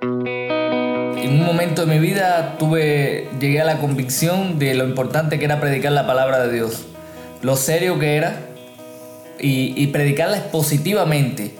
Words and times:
En 0.00 1.30
un 1.32 1.44
momento 1.44 1.84
de 1.84 1.92
mi 1.92 1.98
vida 1.98 2.56
tuve, 2.58 3.28
llegué 3.40 3.60
a 3.60 3.64
la 3.64 3.78
convicción 3.78 4.58
de 4.58 4.74
lo 4.74 4.84
importante 4.84 5.40
que 5.40 5.44
era 5.44 5.60
predicar 5.60 5.90
la 5.90 6.06
palabra 6.06 6.46
de 6.46 6.52
Dios, 6.52 6.84
lo 7.42 7.56
serio 7.56 7.98
que 7.98 8.16
era 8.16 8.36
y, 9.40 9.74
y 9.76 9.88
predicarla 9.88 10.52
positivamente. 10.52 11.52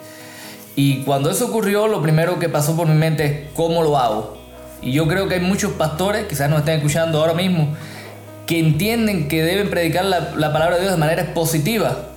Y 0.76 1.02
cuando 1.02 1.30
eso 1.30 1.46
ocurrió, 1.46 1.88
lo 1.88 2.00
primero 2.00 2.38
que 2.38 2.48
pasó 2.48 2.76
por 2.76 2.86
mi 2.86 2.94
mente 2.94 3.24
es 3.24 3.50
cómo 3.54 3.82
lo 3.82 3.98
hago. 3.98 4.38
Y 4.82 4.92
yo 4.92 5.08
creo 5.08 5.26
que 5.26 5.34
hay 5.34 5.40
muchos 5.40 5.72
pastores, 5.72 6.26
quizás 6.26 6.48
nos 6.48 6.60
estén 6.60 6.76
escuchando 6.76 7.18
ahora 7.18 7.34
mismo, 7.34 7.74
que 8.46 8.60
entienden 8.60 9.26
que 9.26 9.42
deben 9.42 9.68
predicar 9.68 10.04
la, 10.04 10.32
la 10.36 10.52
palabra 10.52 10.76
de 10.76 10.82
Dios 10.82 10.92
de 10.92 10.98
manera 10.98 11.34
positiva, 11.34 12.10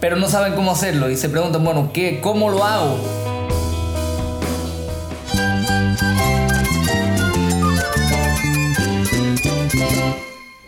pero 0.00 0.16
no 0.16 0.26
saben 0.28 0.54
cómo 0.54 0.72
hacerlo 0.72 1.10
y 1.10 1.16
se 1.16 1.28
preguntan, 1.28 1.62
bueno, 1.62 1.90
¿qué, 1.92 2.20
¿cómo 2.22 2.48
lo 2.48 2.64
hago? 2.64 3.25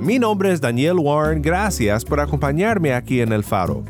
Mi 0.00 0.18
nombre 0.18 0.52
es 0.52 0.60
Daniel 0.60 0.96
Warren. 0.98 1.40
Gracias 1.40 2.04
por 2.04 2.20
acompañarme 2.20 2.92
aquí 2.92 3.20
en 3.20 3.32
El 3.32 3.42
Faro. 3.44 3.84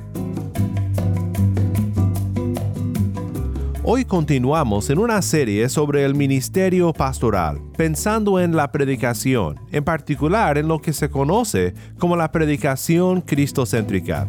Hoy 3.82 4.04
continuamos 4.04 4.90
en 4.90 4.98
una 4.98 5.22
serie 5.22 5.68
sobre 5.68 6.04
el 6.04 6.14
ministerio 6.14 6.92
pastoral, 6.92 7.60
pensando 7.76 8.40
en 8.40 8.56
la 8.56 8.72
predicación, 8.72 9.60
en 9.70 9.84
particular 9.84 10.58
en 10.58 10.68
lo 10.68 10.80
que 10.80 10.92
se 10.92 11.08
conoce 11.08 11.74
como 11.98 12.16
la 12.16 12.32
predicación 12.32 13.20
cristocéntrica. 13.20 14.28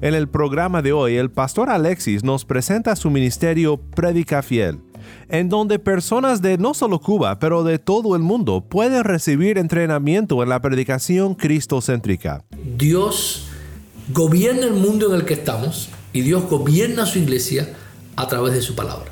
En 0.00 0.14
el 0.14 0.28
programa 0.28 0.82
de 0.82 0.92
hoy, 0.92 1.16
el 1.16 1.30
pastor 1.30 1.70
Alexis 1.70 2.24
nos 2.24 2.44
presenta 2.44 2.94
su 2.94 3.10
ministerio 3.10 3.78
Predica 3.78 4.42
Fiel, 4.42 4.80
en 5.28 5.48
donde 5.48 5.78
personas 5.78 6.42
de 6.42 6.58
no 6.58 6.74
solo 6.74 7.00
Cuba, 7.00 7.38
pero 7.38 7.64
de 7.64 7.78
todo 7.78 8.16
el 8.16 8.22
mundo 8.22 8.62
pueden 8.62 9.04
recibir 9.04 9.58
entrenamiento 9.58 10.42
en 10.42 10.48
la 10.48 10.60
predicación 10.60 11.34
cristocéntrica. 11.34 12.44
Dios 12.76 13.46
gobierna 14.08 14.66
el 14.66 14.74
mundo 14.74 15.08
en 15.08 15.20
el 15.20 15.24
que 15.24 15.34
estamos 15.34 15.88
y 16.12 16.20
Dios 16.20 16.44
gobierna 16.48 17.06
su 17.06 17.18
iglesia 17.18 17.74
a 18.16 18.28
través 18.28 18.54
de 18.54 18.62
su 18.62 18.74
palabra. 18.74 19.10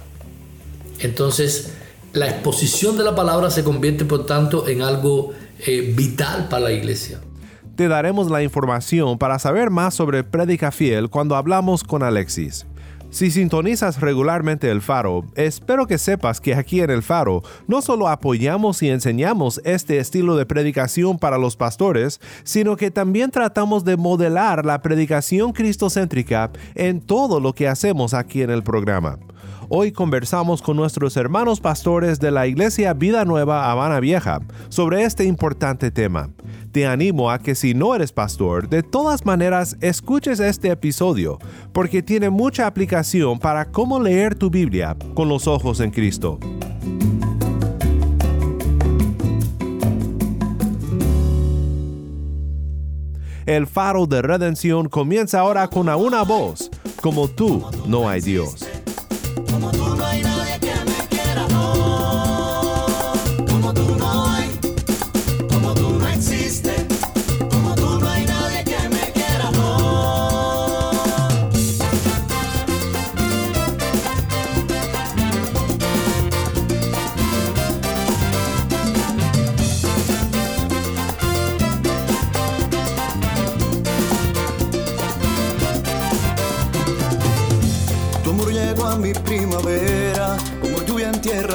Entonces, 1.00 1.72
la 2.12 2.28
exposición 2.28 2.96
de 2.96 3.04
la 3.04 3.14
palabra 3.14 3.50
se 3.50 3.64
convierte, 3.64 4.04
por 4.04 4.26
tanto, 4.26 4.68
en 4.68 4.82
algo 4.82 5.32
eh, 5.66 5.92
vital 5.96 6.48
para 6.48 6.64
la 6.64 6.72
iglesia. 6.72 7.20
Te 7.74 7.88
daremos 7.88 8.30
la 8.30 8.42
información 8.42 9.16
para 9.18 9.38
saber 9.38 9.70
más 9.70 9.94
sobre 9.94 10.24
Predica 10.24 10.70
Fiel 10.70 11.08
cuando 11.08 11.36
hablamos 11.36 11.82
con 11.82 12.02
Alexis. 12.02 12.66
Si 13.12 13.30
sintonizas 13.30 14.00
regularmente 14.00 14.70
el 14.70 14.80
faro, 14.80 15.26
espero 15.34 15.86
que 15.86 15.98
sepas 15.98 16.40
que 16.40 16.54
aquí 16.54 16.80
en 16.80 16.88
el 16.88 17.02
faro 17.02 17.42
no 17.68 17.82
solo 17.82 18.08
apoyamos 18.08 18.82
y 18.82 18.88
enseñamos 18.88 19.60
este 19.66 19.98
estilo 19.98 20.34
de 20.34 20.46
predicación 20.46 21.18
para 21.18 21.36
los 21.36 21.54
pastores, 21.54 22.22
sino 22.42 22.74
que 22.74 22.90
también 22.90 23.30
tratamos 23.30 23.84
de 23.84 23.98
modelar 23.98 24.64
la 24.64 24.80
predicación 24.80 25.52
cristocéntrica 25.52 26.52
en 26.74 27.02
todo 27.02 27.38
lo 27.38 27.52
que 27.52 27.68
hacemos 27.68 28.14
aquí 28.14 28.40
en 28.40 28.48
el 28.48 28.62
programa. 28.62 29.18
Hoy 29.74 29.90
conversamos 29.90 30.60
con 30.60 30.76
nuestros 30.76 31.16
hermanos 31.16 31.58
pastores 31.58 32.20
de 32.20 32.30
la 32.30 32.46
Iglesia 32.46 32.92
Vida 32.92 33.24
Nueva 33.24 33.70
Habana 33.70 34.00
Vieja 34.00 34.42
sobre 34.68 35.04
este 35.04 35.24
importante 35.24 35.90
tema. 35.90 36.28
Te 36.72 36.86
animo 36.86 37.30
a 37.30 37.38
que 37.38 37.54
si 37.54 37.72
no 37.72 37.94
eres 37.94 38.12
pastor, 38.12 38.68
de 38.68 38.82
todas 38.82 39.24
maneras 39.24 39.78
escuches 39.80 40.40
este 40.40 40.68
episodio, 40.68 41.38
porque 41.72 42.02
tiene 42.02 42.28
mucha 42.28 42.66
aplicación 42.66 43.38
para 43.38 43.64
cómo 43.64 43.98
leer 43.98 44.34
tu 44.34 44.50
Biblia 44.50 44.94
con 45.14 45.30
los 45.30 45.46
ojos 45.46 45.80
en 45.80 45.90
Cristo. 45.90 46.38
El 53.46 53.66
faro 53.66 54.06
de 54.06 54.20
redención 54.20 54.90
comienza 54.90 55.40
ahora 55.40 55.66
con 55.68 55.88
una 55.88 56.22
voz, 56.24 56.70
como 57.00 57.26
tú 57.26 57.64
no 57.86 58.06
hay 58.06 58.20
Dios. 58.20 58.66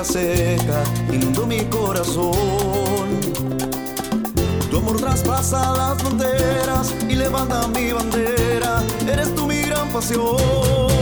Seca, 0.08 0.84
inundó 1.12 1.46
mi 1.46 1.66
corazón. 1.66 2.36
Tu 4.70 4.78
amor 4.78 4.98
traspasa 4.98 5.74
las 5.76 6.02
fronteras 6.02 6.94
y 7.08 7.16
levanta 7.16 7.68
mi 7.68 7.92
bandera, 7.92 8.82
eres 9.08 9.36
tú 9.36 9.48
mi 9.48 9.62
gran 9.62 9.90
pasión. 9.90 10.97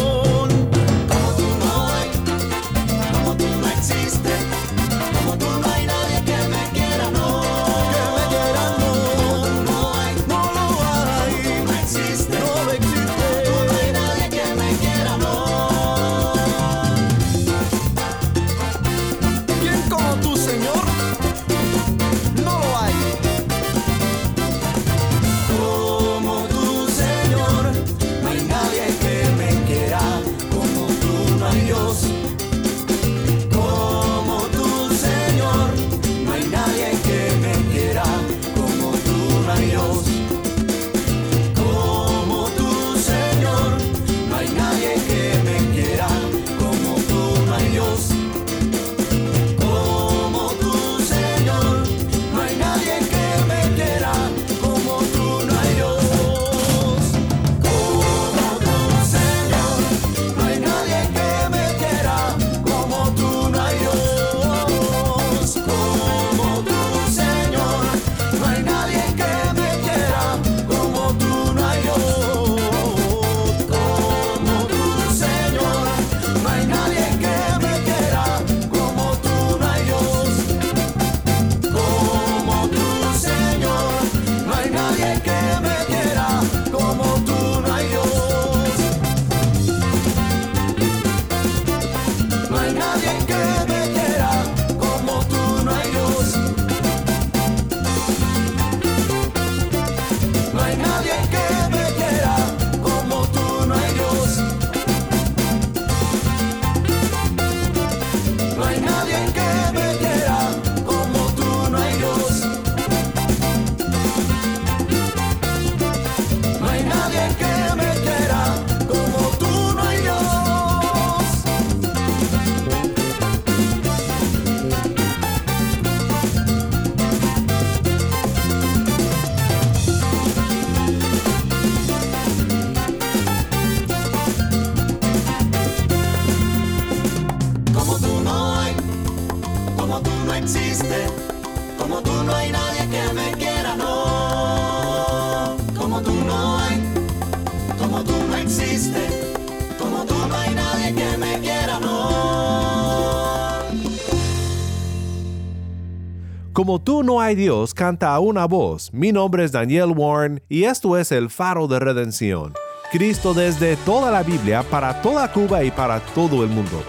Tú 156.83 157.03
no 157.03 157.21
hay 157.21 157.35
Dios, 157.35 157.73
canta 157.73 158.13
a 158.13 158.19
una 158.19 158.45
voz. 158.45 158.91
Mi 158.93 159.11
nombre 159.11 159.43
es 159.43 159.51
Daniel 159.51 159.93
Warren 159.95 160.41
y 160.49 160.65
esto 160.65 160.97
es 160.97 161.11
el 161.11 161.29
faro 161.29 161.67
de 161.67 161.79
redención. 161.79 162.53
Cristo 162.91 163.33
desde 163.33 163.77
toda 163.77 164.11
la 164.11 164.23
Biblia, 164.23 164.63
para 164.69 165.01
toda 165.01 165.31
Cuba 165.31 165.63
y 165.63 165.71
para 165.71 165.99
todo 165.99 166.43
el 166.43 166.49
mundo. 166.49 166.83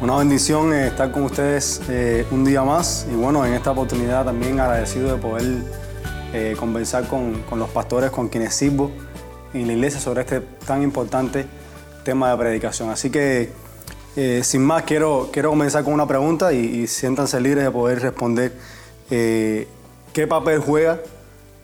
Una 0.00 0.16
bendición 0.16 0.72
eh, 0.72 0.88
estar 0.88 1.10
con 1.12 1.24
ustedes 1.24 1.82
eh, 1.88 2.26
un 2.30 2.44
día 2.44 2.62
más 2.62 3.06
y 3.10 3.14
bueno, 3.14 3.44
en 3.44 3.54
esta 3.54 3.72
oportunidad 3.72 4.24
también 4.24 4.58
agradecido 4.58 5.12
de 5.12 5.20
poder 5.20 5.44
eh, 6.32 6.56
conversar 6.58 7.06
con, 7.06 7.42
con 7.42 7.58
los 7.58 7.68
pastores 7.70 8.10
con 8.10 8.28
quienes 8.28 8.54
sirvo 8.54 8.90
en 9.54 9.66
la 9.66 9.72
iglesia 9.72 10.00
sobre 10.00 10.22
este 10.22 10.40
tan 10.40 10.82
importante 10.82 11.46
tema 12.04 12.30
de 12.30 12.36
predicación. 12.36 12.90
Así 12.90 13.10
que 13.10 13.50
eh, 14.16 14.40
sin 14.42 14.62
más 14.62 14.82
quiero, 14.82 15.30
quiero 15.32 15.50
comenzar 15.50 15.84
con 15.84 15.92
una 15.92 16.06
pregunta 16.06 16.52
y, 16.52 16.58
y 16.58 16.86
siéntanse 16.86 17.40
libres 17.40 17.64
de 17.64 17.70
poder 17.70 18.00
responder 18.00 18.52
eh, 19.10 19.68
qué 20.12 20.26
papel 20.26 20.58
juega 20.60 21.00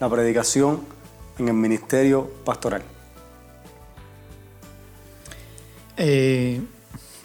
la 0.00 0.08
predicación 0.08 0.81
en 1.38 1.48
el 1.48 1.54
ministerio 1.54 2.31
pastoral. 2.44 2.82
Eh, 5.96 6.60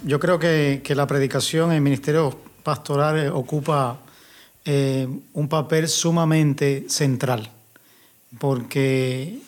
yo 0.04 0.20
creo 0.20 0.40
que, 0.40 0.82
que 0.84 0.96
la 0.96 1.08
predicación 1.08 1.72
en 1.72 1.84
ministerios 1.84 2.36
pastorales 2.64 3.32
ocupa 3.32 4.00
eh, 4.66 5.08
un 5.34 5.50
papel 5.50 5.88
sumamente 5.88 6.86
central, 6.88 7.50
porque 8.38 9.40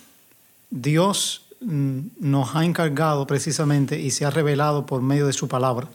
Dios 0.71 1.43
mm, 1.59 1.99
nos 2.19 2.55
ha 2.55 2.65
encargado 2.65 3.27
precisamente 3.27 3.99
y 3.99 4.11
se 4.11 4.25
ha 4.25 4.31
revelado 4.31 4.85
por 4.85 5.01
medio 5.01 5.27
de 5.27 5.33
su 5.33 5.47
palabra, 5.47 5.87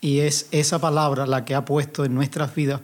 y 0.00 0.20
es 0.20 0.46
esa 0.52 0.78
palabra 0.78 1.26
la 1.26 1.44
que 1.44 1.54
ha 1.54 1.64
puesto 1.64 2.04
en 2.04 2.14
nuestras 2.14 2.54
vidas 2.54 2.80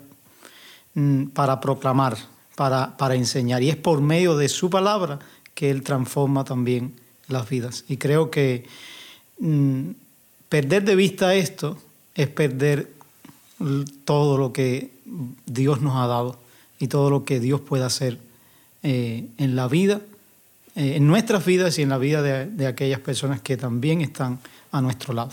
mm, 0.95 1.27
para 1.27 1.61
proclamar, 1.61 2.17
para, 2.57 2.97
para 2.97 3.15
enseñar, 3.15 3.63
y 3.63 3.71
es 3.71 3.77
por 3.77 4.01
medio 4.01 4.37
de 4.37 4.49
su 4.49 4.71
palabra 4.71 5.21
que 5.55 5.71
Él 5.71 5.83
transforma 5.83 6.45
también 6.45 6.95
las 7.29 7.49
vidas. 7.49 7.85
Y 7.89 7.99
creo 7.99 8.31
que 8.31 8.67
mm, 9.39 9.91
perder 10.49 10.85
de 10.85 10.97
vista 10.97 11.35
esto 11.35 11.79
es 12.15 12.29
perder 12.29 12.91
todo 14.05 14.39
lo 14.39 14.53
que 14.53 14.91
Dios 15.47 15.81
nos 15.81 15.97
ha 15.97 16.07
dado 16.07 16.39
y 16.79 16.89
todo 16.89 17.11
lo 17.11 17.25
que 17.25 17.39
Dios 17.39 17.61
puede 17.61 17.85
hacer 17.85 18.19
eh, 18.83 19.27
en 19.39 19.57
la 19.57 19.69
vida, 19.69 20.01
eh, 20.75 20.95
en 20.97 21.07
nuestras 21.07 21.45
vidas 21.45 21.79
y 21.79 21.83
en 21.83 21.89
la 21.89 21.99
vida 21.99 22.23
de, 22.23 22.47
de 22.47 22.67
aquellas 22.67 23.01
personas 23.01 23.41
que 23.41 23.57
también 23.57 24.01
están 24.01 24.39
a 24.71 24.81
nuestro 24.81 25.15
lado. 25.15 25.33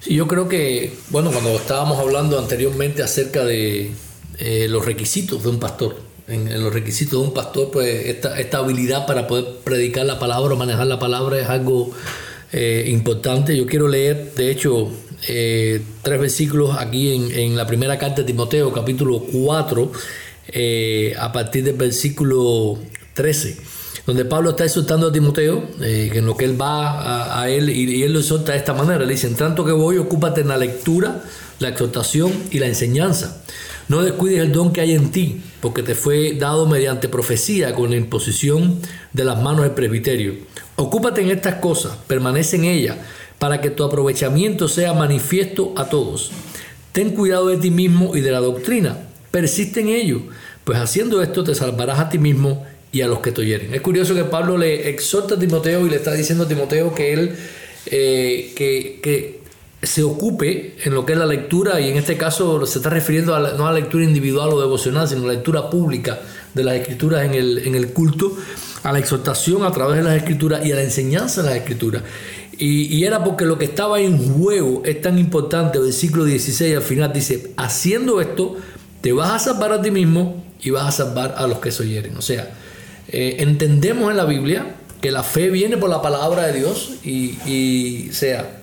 Sí, 0.00 0.14
yo 0.14 0.26
creo 0.26 0.48
que, 0.48 0.94
bueno, 1.10 1.30
cuando 1.30 1.50
estábamos 1.50 1.98
hablando 1.98 2.38
anteriormente 2.38 3.02
acerca 3.02 3.44
de 3.44 3.92
eh, 4.38 4.66
los 4.68 4.84
requisitos 4.84 5.42
de 5.42 5.50
un 5.50 5.60
pastor, 5.60 5.96
en, 6.26 6.48
en 6.48 6.62
los 6.62 6.72
requisitos 6.72 7.20
de 7.20 7.28
un 7.28 7.34
pastor, 7.34 7.70
pues 7.70 8.06
esta, 8.06 8.38
esta 8.40 8.58
habilidad 8.58 9.06
para 9.06 9.26
poder 9.26 9.58
predicar 9.62 10.06
la 10.06 10.18
palabra 10.18 10.54
o 10.54 10.56
manejar 10.56 10.86
la 10.86 10.98
palabra 10.98 11.38
es 11.38 11.48
algo 11.48 11.90
eh, 12.52 12.86
importante. 12.88 13.56
Yo 13.56 13.66
quiero 13.66 13.88
leer, 13.88 14.32
de 14.34 14.50
hecho, 14.50 14.90
eh, 15.28 15.82
tres 16.02 16.18
versículos 16.18 16.76
aquí 16.78 17.14
en, 17.14 17.30
en 17.30 17.56
la 17.56 17.66
primera 17.66 17.98
carta 17.98 18.22
de 18.22 18.26
Timoteo, 18.26 18.72
capítulo 18.72 19.20
4, 19.30 19.92
eh, 20.48 21.14
a 21.18 21.30
partir 21.30 21.62
del 21.62 21.76
versículo 21.76 22.78
13 23.14 23.79
donde 24.06 24.24
Pablo 24.24 24.50
está 24.50 24.64
exhortando 24.64 25.08
a 25.08 25.12
Timoteo, 25.12 25.64
eh, 25.80 26.08
que 26.12 26.18
en 26.18 26.26
lo 26.26 26.36
que 26.36 26.44
él 26.44 26.60
va 26.60 27.40
a, 27.40 27.48
él, 27.48 27.68
y, 27.70 28.02
él 28.02 28.12
lo 28.12 28.20
exhorta 28.20 28.52
de 28.52 28.58
esta 28.58 28.72
manera, 28.72 29.04
le 29.04 29.12
dice, 29.12 29.26
en 29.26 29.36
tanto 29.36 29.64
que 29.64 29.72
voy, 29.72 29.98
ocúpate 29.98 30.40
en 30.40 30.48
la 30.48 30.56
lectura, 30.56 31.22
la 31.58 31.68
exhortación 31.68 32.32
y 32.50 32.58
la 32.58 32.66
enseñanza. 32.66 33.42
No 33.88 34.02
descuides 34.02 34.40
el 34.40 34.52
don 34.52 34.72
que 34.72 34.80
hay 34.80 34.92
en 34.92 35.10
ti, 35.10 35.42
porque 35.60 35.82
te 35.82 35.94
fue 35.94 36.34
dado 36.34 36.66
mediante 36.66 37.08
profecía 37.08 37.74
con 37.74 37.90
la 37.90 37.96
imposición 37.96 38.78
de 39.12 39.24
las 39.24 39.42
manos 39.42 39.62
del 39.62 39.72
presbiterio. 39.72 40.34
Ocúpate 40.76 41.20
en 41.20 41.30
estas 41.30 41.56
cosas, 41.56 41.96
permanece 42.06 42.56
en 42.56 42.64
ellas, 42.64 42.96
para 43.38 43.60
que 43.60 43.70
tu 43.70 43.84
aprovechamiento 43.84 44.68
sea 44.68 44.92
manifiesto 44.92 45.72
a 45.76 45.88
todos. 45.88 46.30
Ten 46.92 47.10
cuidado 47.10 47.48
de 47.48 47.56
ti 47.56 47.70
mismo 47.70 48.16
y 48.16 48.20
de 48.20 48.30
la 48.30 48.40
doctrina, 48.40 48.98
persiste 49.30 49.80
en 49.80 49.88
ello, 49.88 50.22
pues 50.64 50.78
haciendo 50.78 51.22
esto 51.22 51.42
te 51.42 51.54
salvarás 51.54 51.98
a 51.98 52.08
ti 52.08 52.18
mismo 52.18 52.64
y 52.92 53.00
a 53.02 53.06
los 53.06 53.20
que 53.20 53.32
te 53.32 53.40
oyeren. 53.42 53.74
Es 53.74 53.80
curioso 53.80 54.14
que 54.14 54.24
Pablo 54.24 54.56
le 54.58 54.88
exhorta 54.88 55.34
a 55.34 55.38
Timoteo 55.38 55.86
y 55.86 55.90
le 55.90 55.96
está 55.96 56.12
diciendo 56.12 56.44
a 56.44 56.48
Timoteo 56.48 56.94
que 56.94 57.12
él 57.12 57.36
eh, 57.86 58.52
que, 58.56 59.00
que 59.02 59.40
se 59.82 60.02
ocupe 60.02 60.74
en 60.84 60.92
lo 60.94 61.06
que 61.06 61.12
es 61.14 61.18
la 61.18 61.26
lectura 61.26 61.80
y 61.80 61.88
en 61.88 61.96
este 61.96 62.16
caso 62.18 62.66
se 62.66 62.78
está 62.78 62.90
refiriendo 62.90 63.34
a 63.34 63.40
la- 63.40 63.52
no 63.54 63.66
a 63.66 63.72
la 63.72 63.78
lectura 63.80 64.04
individual 64.04 64.50
o 64.52 64.60
devocional, 64.60 65.08
sino 65.08 65.22
a 65.24 65.26
la 65.28 65.32
lectura 65.34 65.70
pública 65.70 66.20
de 66.52 66.64
las 66.64 66.74
escrituras 66.76 67.24
en 67.24 67.34
el, 67.34 67.58
en 67.66 67.74
el 67.74 67.88
culto, 67.92 68.36
a 68.82 68.92
la 68.92 68.98
exhortación 68.98 69.62
a 69.64 69.70
través 69.72 69.96
de 69.98 70.02
las 70.02 70.16
escrituras 70.16 70.64
y 70.66 70.72
a 70.72 70.74
la 70.74 70.82
enseñanza 70.82 71.42
de 71.42 71.48
las 71.48 71.56
escrituras. 71.58 72.02
Y, 72.58 72.94
y 72.94 73.04
era 73.04 73.24
porque 73.24 73.46
lo 73.46 73.56
que 73.56 73.64
estaba 73.66 74.00
en 74.00 74.18
juego 74.18 74.82
es 74.84 75.00
tan 75.00 75.18
importante, 75.18 75.78
el 75.78 75.84
versículo 75.84 76.24
16 76.24 76.76
al 76.76 76.82
final 76.82 77.10
dice, 77.12 77.52
haciendo 77.56 78.20
esto, 78.20 78.56
te 79.00 79.12
vas 79.12 79.30
a 79.30 79.38
salvar 79.38 79.72
a 79.72 79.80
ti 79.80 79.90
mismo 79.90 80.44
y 80.60 80.68
vas 80.70 80.86
a 80.88 80.92
salvar 81.06 81.36
a 81.38 81.46
los 81.46 81.58
que 81.60 81.70
se 81.72 81.84
oyeren. 81.84 82.16
O 82.18 82.22
sea, 82.22 82.50
eh, 83.12 83.36
entendemos 83.40 84.10
en 84.10 84.16
la 84.16 84.24
Biblia 84.24 84.76
que 85.00 85.10
la 85.10 85.22
fe 85.22 85.50
viene 85.50 85.76
por 85.76 85.90
la 85.90 86.00
palabra 86.00 86.46
de 86.46 86.52
Dios 86.52 86.92
y, 87.02 88.08
sea 88.12 88.58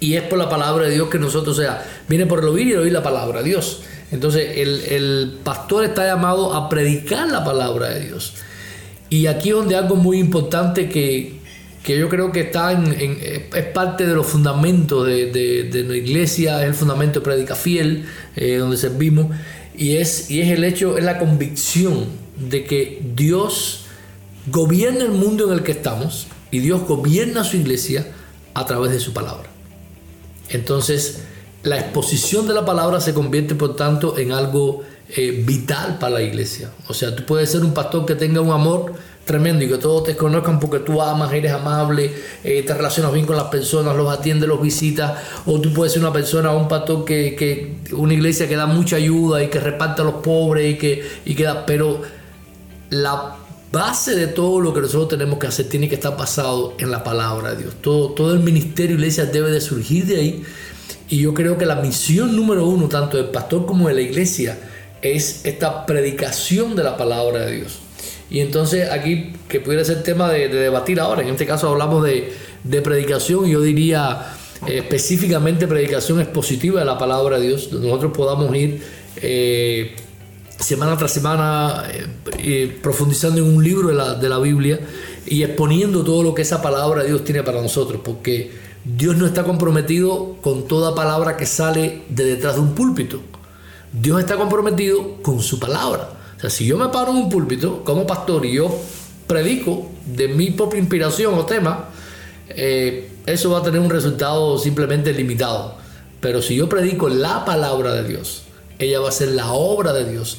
y 0.00 0.14
es 0.14 0.22
por 0.22 0.38
la 0.38 0.48
palabra 0.48 0.86
de 0.86 0.94
Dios 0.94 1.08
que 1.08 1.18
nosotros, 1.18 1.56
sea, 1.56 1.84
viene 2.08 2.26
por 2.26 2.40
el 2.40 2.48
oír 2.48 2.66
y 2.66 2.72
el 2.72 2.78
oír 2.78 2.92
la 2.92 3.02
palabra 3.02 3.42
de 3.42 3.48
Dios. 3.48 3.82
Entonces, 4.10 4.58
el, 4.58 5.38
pastor 5.42 5.84
está 5.84 6.04
llamado 6.04 6.52
a 6.52 6.68
predicar 6.68 7.28
la 7.28 7.44
palabra 7.44 7.90
de 7.90 8.00
Dios. 8.00 8.34
Y 9.08 9.26
aquí 9.26 9.50
donde 9.50 9.74
algo 9.74 9.96
muy 9.96 10.18
importante 10.18 10.88
que, 10.90 11.36
que 11.82 11.98
yo 11.98 12.10
creo 12.10 12.30
que 12.30 12.40
está 12.40 12.72
en, 12.72 13.18
es 13.54 13.64
parte 13.66 14.04
de 14.06 14.14
los 14.14 14.26
fundamentos 14.26 15.06
de, 15.06 15.32
de, 15.32 15.64
de 15.64 15.82
la 15.84 15.96
iglesia, 15.96 16.60
es 16.62 16.68
el 16.68 16.74
fundamento 16.74 17.20
de 17.20 17.24
Predica 17.24 17.54
Fiel, 17.54 18.04
eh, 18.34 18.56
donde 18.56 18.76
servimos, 18.76 19.34
y 19.74 19.96
es, 19.96 20.30
y 20.30 20.42
es 20.42 20.50
el 20.50 20.62
hecho, 20.64 20.98
es 20.98 21.04
la 21.04 21.18
convicción 21.18 22.25
de 22.36 22.64
que 22.64 23.02
Dios 23.14 23.84
gobierna 24.46 25.04
el 25.04 25.12
mundo 25.12 25.46
en 25.46 25.52
el 25.52 25.62
que 25.62 25.72
estamos 25.72 26.26
y 26.50 26.60
Dios 26.60 26.82
gobierna 26.86 27.44
su 27.44 27.56
iglesia 27.56 28.06
a 28.54 28.64
través 28.64 28.92
de 28.92 29.00
su 29.00 29.12
palabra. 29.12 29.48
Entonces, 30.48 31.22
la 31.62 31.78
exposición 31.78 32.46
de 32.46 32.54
la 32.54 32.64
palabra 32.64 33.00
se 33.00 33.12
convierte, 33.12 33.54
por 33.54 33.74
tanto, 33.74 34.18
en 34.18 34.32
algo 34.32 34.82
eh, 35.08 35.42
vital 35.44 35.98
para 35.98 36.14
la 36.14 36.22
iglesia. 36.22 36.70
O 36.88 36.94
sea, 36.94 37.14
tú 37.14 37.24
puedes 37.24 37.50
ser 37.50 37.64
un 37.64 37.74
pastor 37.74 38.06
que 38.06 38.14
tenga 38.14 38.40
un 38.40 38.52
amor 38.52 38.94
tremendo 39.24 39.64
y 39.64 39.68
que 39.68 39.76
todos 39.78 40.04
te 40.04 40.16
conozcan 40.16 40.60
porque 40.60 40.78
tú 40.78 41.02
amas, 41.02 41.32
eres 41.32 41.52
amable, 41.52 42.12
eh, 42.44 42.62
te 42.62 42.72
relacionas 42.72 43.12
bien 43.12 43.26
con 43.26 43.36
las 43.36 43.46
personas, 43.46 43.96
los 43.96 44.08
atiendes, 44.10 44.48
los 44.48 44.62
visitas, 44.62 45.14
o 45.44 45.60
tú 45.60 45.72
puedes 45.74 45.92
ser 45.92 46.02
una 46.02 46.12
persona, 46.12 46.52
un 46.52 46.68
pastor 46.68 47.04
que, 47.04 47.34
que 47.34 47.92
una 47.92 48.14
iglesia 48.14 48.48
que 48.48 48.54
da 48.54 48.66
mucha 48.66 48.96
ayuda 48.96 49.42
y 49.42 49.48
que 49.48 49.58
reparte 49.58 50.02
a 50.02 50.04
los 50.04 50.14
pobres 50.14 50.74
y 50.74 50.78
que, 50.78 51.02
y 51.24 51.34
que 51.34 51.42
da, 51.42 51.66
pero 51.66 52.02
la 52.90 53.36
base 53.72 54.14
de 54.14 54.28
todo 54.28 54.60
lo 54.60 54.72
que 54.72 54.80
nosotros 54.80 55.08
tenemos 55.08 55.38
que 55.38 55.46
hacer 55.46 55.68
tiene 55.68 55.88
que 55.88 55.96
estar 55.96 56.16
basado 56.16 56.74
en 56.78 56.90
la 56.90 57.02
palabra 57.04 57.54
de 57.54 57.64
Dios. 57.64 57.74
Todo, 57.80 58.10
todo 58.10 58.32
el 58.32 58.40
ministerio 58.40 58.96
de 58.96 59.02
iglesia 59.02 59.26
debe 59.26 59.50
de 59.50 59.60
surgir 59.60 60.06
de 60.06 60.16
ahí 60.16 60.42
Y 61.08 61.18
yo 61.18 61.34
creo 61.34 61.58
que 61.58 61.66
la 61.66 61.76
misión 61.76 62.34
número 62.34 62.66
uno, 62.66 62.88
tanto 62.88 63.16
del 63.16 63.26
pastor 63.26 63.66
como 63.66 63.88
de 63.88 63.94
la 63.94 64.00
iglesia, 64.00 64.58
es 65.02 65.44
esta 65.44 65.86
predicación 65.86 66.74
de 66.74 66.84
la 66.84 66.96
palabra 66.96 67.46
de 67.46 67.56
Dios. 67.56 67.78
Y 68.30 68.40
entonces 68.40 68.90
aquí, 68.90 69.32
que 69.48 69.60
pudiera 69.60 69.84
ser 69.84 70.02
tema 70.02 70.30
de, 70.30 70.48
debatir 70.48 70.98
ahora, 70.98 71.22
en 71.22 71.28
este 71.28 71.46
caso 71.46 71.68
hablamos 71.68 72.04
de, 72.04 72.32
de 72.64 72.82
predicación, 72.82 73.46
yo 73.46 73.60
diría 73.60 74.34
eh, 74.66 74.78
específicamente 74.78 75.68
predicación 75.68 76.20
expositiva 76.20 76.80
de 76.80 76.86
la 76.86 76.98
palabra 76.98 77.38
de 77.38 77.48
Dios, 77.48 77.70
nosotros 77.72 78.12
podamos 78.16 78.54
ir 78.56 78.82
eh, 79.22 79.94
semana 80.58 80.96
tras 80.96 81.12
semana 81.12 81.84
eh, 82.38 82.78
profundizando 82.82 83.40
en 83.40 83.56
un 83.56 83.62
libro 83.62 83.88
de 83.88 83.94
la, 83.94 84.14
de 84.14 84.28
la 84.28 84.38
Biblia 84.38 84.80
y 85.26 85.42
exponiendo 85.42 86.02
todo 86.04 86.22
lo 86.22 86.34
que 86.34 86.42
esa 86.42 86.62
palabra 86.62 87.02
de 87.02 87.08
Dios 87.08 87.24
tiene 87.24 87.42
para 87.42 87.60
nosotros, 87.60 88.00
porque 88.04 88.52
Dios 88.84 89.16
no 89.16 89.26
está 89.26 89.44
comprometido 89.44 90.36
con 90.40 90.68
toda 90.68 90.94
palabra 90.94 91.36
que 91.36 91.46
sale 91.46 92.02
de 92.08 92.24
detrás 92.24 92.54
de 92.54 92.60
un 92.60 92.74
púlpito. 92.74 93.20
Dios 93.92 94.20
está 94.20 94.36
comprometido 94.36 95.22
con 95.22 95.40
su 95.40 95.58
palabra. 95.58 96.10
O 96.36 96.40
sea, 96.40 96.50
si 96.50 96.66
yo 96.66 96.76
me 96.78 96.88
paro 96.88 97.10
en 97.10 97.16
un 97.16 97.28
púlpito 97.28 97.82
como 97.82 98.06
pastor 98.06 98.44
y 98.46 98.52
yo 98.52 98.74
predico 99.26 99.90
de 100.04 100.28
mi 100.28 100.50
propia 100.50 100.78
inspiración 100.78 101.34
o 101.34 101.46
tema, 101.46 101.86
eh, 102.48 103.10
eso 103.26 103.50
va 103.50 103.58
a 103.58 103.62
tener 103.62 103.80
un 103.80 103.90
resultado 103.90 104.58
simplemente 104.58 105.12
limitado. 105.12 105.74
Pero 106.20 106.42
si 106.42 106.56
yo 106.56 106.68
predico 106.68 107.08
la 107.08 107.44
palabra 107.44 107.92
de 107.92 108.04
Dios, 108.08 108.45
ella 108.78 109.00
va 109.00 109.08
a 109.08 109.12
ser 109.12 109.28
la 109.28 109.52
obra 109.52 109.92
de 109.92 110.10
Dios 110.10 110.38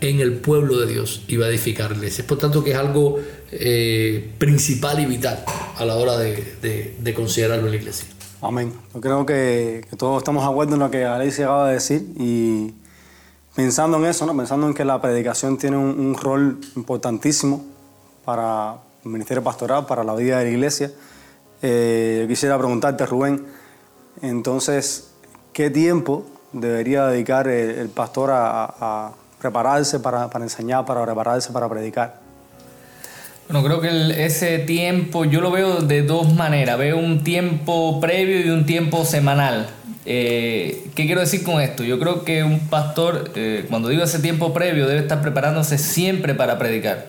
en 0.00 0.20
el 0.20 0.36
pueblo 0.36 0.78
de 0.78 0.92
Dios 0.92 1.24
y 1.26 1.36
va 1.36 1.46
a 1.46 1.48
edificarles. 1.48 2.18
Es 2.18 2.24
por 2.24 2.38
tanto 2.38 2.62
que 2.62 2.72
es 2.72 2.76
algo 2.76 3.18
eh, 3.50 4.32
principal 4.38 5.00
y 5.00 5.06
vital 5.06 5.44
a 5.76 5.84
la 5.84 5.96
hora 5.96 6.16
de, 6.16 6.96
de, 7.00 7.14
considerarlo 7.14 7.66
en 7.66 7.70
la 7.72 7.76
iglesia. 7.76 8.06
Amén. 8.40 8.72
Yo 8.94 9.00
creo 9.00 9.26
que, 9.26 9.84
todos 9.96 10.18
estamos 10.18 10.44
de 10.44 10.50
acuerdo 10.50 10.74
en 10.74 10.80
lo 10.80 10.90
que 10.90 11.04
Alicia 11.04 11.46
acaba 11.46 11.68
de 11.68 11.74
decir 11.74 12.06
y 12.16 12.74
pensando 13.56 13.96
en 13.96 14.06
eso, 14.06 14.26
¿no? 14.26 14.36
pensando 14.36 14.68
en 14.68 14.74
que 14.74 14.84
la 14.84 15.00
predicación 15.00 15.58
tiene 15.58 15.76
un, 15.76 16.14
rol 16.14 16.60
importantísimo 16.76 17.64
para 18.24 18.76
el 19.04 19.10
ministerio 19.10 19.42
pastoral, 19.42 19.86
para 19.86 20.04
la 20.04 20.14
vida 20.14 20.38
de 20.38 20.44
la 20.44 20.50
iglesia. 20.50 20.92
Eh, 21.62 22.20
yo 22.22 22.28
quisiera 22.28 22.56
preguntarte, 22.56 23.04
Rubén, 23.06 23.44
entonces, 24.22 25.10
¿qué 25.52 25.70
tiempo 25.70 26.24
debería 26.52 27.06
dedicar 27.06 27.48
el, 27.48 27.88
pastor 27.88 28.30
a, 28.32 29.12
prepararse 29.40 30.00
para, 30.00 30.28
enseñar, 30.40 30.84
para 30.84 31.04
prepararse 31.04 31.52
para 31.52 31.68
predicar? 31.68 32.16
Bueno, 33.48 33.64
creo 33.64 33.80
que 33.80 34.24
ese 34.26 34.58
tiempo 34.58 35.24
yo 35.24 35.40
lo 35.40 35.50
veo 35.50 35.80
de 35.80 36.02
dos 36.02 36.34
maneras. 36.34 36.78
Veo 36.78 36.98
un 36.98 37.24
tiempo 37.24 37.98
previo 38.00 38.44
y 38.44 38.50
un 38.50 38.66
tiempo 38.66 39.04
semanal. 39.04 39.68
Eh, 40.04 40.86
¿Qué 40.94 41.06
quiero 41.06 41.20
decir 41.20 41.42
con 41.42 41.60
esto? 41.60 41.82
Yo 41.82 41.98
creo 41.98 42.24
que 42.24 42.42
un 42.42 42.60
pastor, 42.68 43.30
eh, 43.34 43.66
cuando 43.68 43.88
digo 43.88 44.02
ese 44.02 44.18
tiempo 44.18 44.52
previo, 44.52 44.86
debe 44.86 45.00
estar 45.00 45.22
preparándose 45.22 45.78
siempre 45.78 46.34
para 46.34 46.58
predicar. 46.58 47.06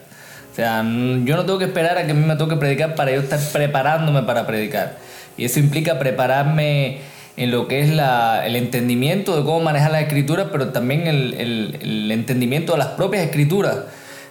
O 0.51 0.55
sea, 0.55 0.81
yo 0.81 1.35
no 1.35 1.45
tengo 1.45 1.59
que 1.59 1.65
esperar 1.65 1.97
a 1.97 2.05
que 2.05 2.11
a 2.11 2.13
mí 2.13 2.25
me 2.25 2.35
toque 2.35 2.55
predicar 2.55 2.95
para 2.95 3.11
yo 3.11 3.21
estar 3.21 3.39
preparándome 3.51 4.23
para 4.23 4.45
predicar. 4.45 4.97
Y 5.37 5.45
eso 5.45 5.59
implica 5.59 5.99
prepararme 5.99 6.99
en 7.39 7.51
lo 7.51 7.69
que 7.69 7.79
es 7.79 7.89
el 7.89 8.55
entendimiento 8.57 9.37
de 9.37 9.45
cómo 9.45 9.61
manejar 9.61 9.91
la 9.91 10.01
escritura, 10.01 10.49
pero 10.51 10.69
también 10.69 11.07
el, 11.07 12.11
entendimiento 12.11 12.73
de 12.73 12.79
las 12.79 12.89
propias 12.89 13.23
escrituras. 13.23 13.77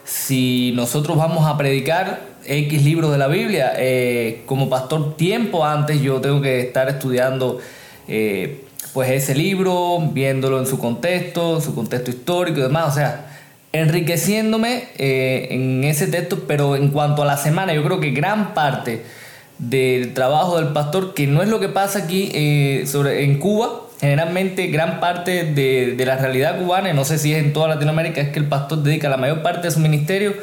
Si 0.05 0.73
nosotros 0.75 1.17
vamos 1.17 1.47
a 1.47 1.57
predicar 1.57 2.21
X 2.45 2.85
libros 2.85 3.11
de 3.11 3.17
la 3.17 3.27
Biblia, 3.27 3.73
eh, 3.77 4.43
como 4.45 4.69
pastor 4.69 5.17
tiempo 5.17 5.65
antes 5.65 6.03
yo 6.03 6.21
tengo 6.21 6.43
que 6.43 6.61
estar 6.61 6.91
estudiando 6.91 7.59
eh, 8.09 8.65
pues 8.93 9.11
ese 9.11 9.35
libro, 9.35 9.99
viéndolo 10.13 10.59
en 10.59 10.67
su 10.67 10.79
contexto, 10.79 11.63
su 11.63 11.75
contexto 11.75 12.11
histórico 12.11 12.59
y 12.59 12.63
demás, 12.63 12.93
o 12.93 12.95
sea, 12.95 13.39
enriqueciéndome 13.73 14.85
eh, 14.99 15.49
en 15.51 15.83
ese 15.85 16.09
texto, 16.09 16.45
pero 16.47 16.77
en 16.77 16.89
cuanto 16.89 17.23
a 17.23 17.25
la 17.25 17.39
semana, 17.39 17.73
yo 17.73 17.83
creo 17.83 18.01
que 18.01 18.11
gran 18.11 18.53
parte 18.53 19.03
del 19.59 20.15
trabajo 20.15 20.57
del 20.57 20.69
pastor, 20.69 21.15
que 21.15 21.27
no 21.27 21.43
es 21.43 21.49
lo 21.49 21.61
que 21.61 21.69
pasa 21.69 22.01
aquí 22.01 22.31
eh, 22.35 22.85
sobre, 22.87 23.25
en 23.25 23.39
Cuba. 23.39 23.83
Generalmente 24.01 24.69
gran 24.69 25.01
parte 25.01 25.45
de, 25.45 25.95
de, 25.97 26.07
la 26.07 26.17
realidad 26.17 26.61
cubana, 26.61 26.91
y 26.91 26.95
no 26.95 27.05
sé 27.05 27.19
si 27.19 27.35
es 27.35 27.43
en 27.43 27.53
toda 27.53 27.67
Latinoamérica, 27.67 28.21
es 28.21 28.29
que 28.29 28.39
el 28.39 28.47
pastor 28.47 28.83
dedica 28.85 29.09
la 29.09 29.17
mayor 29.17 29.43
parte 29.43 29.67
de 29.67 29.71
su 29.73 29.81
ministerio 29.81 30.35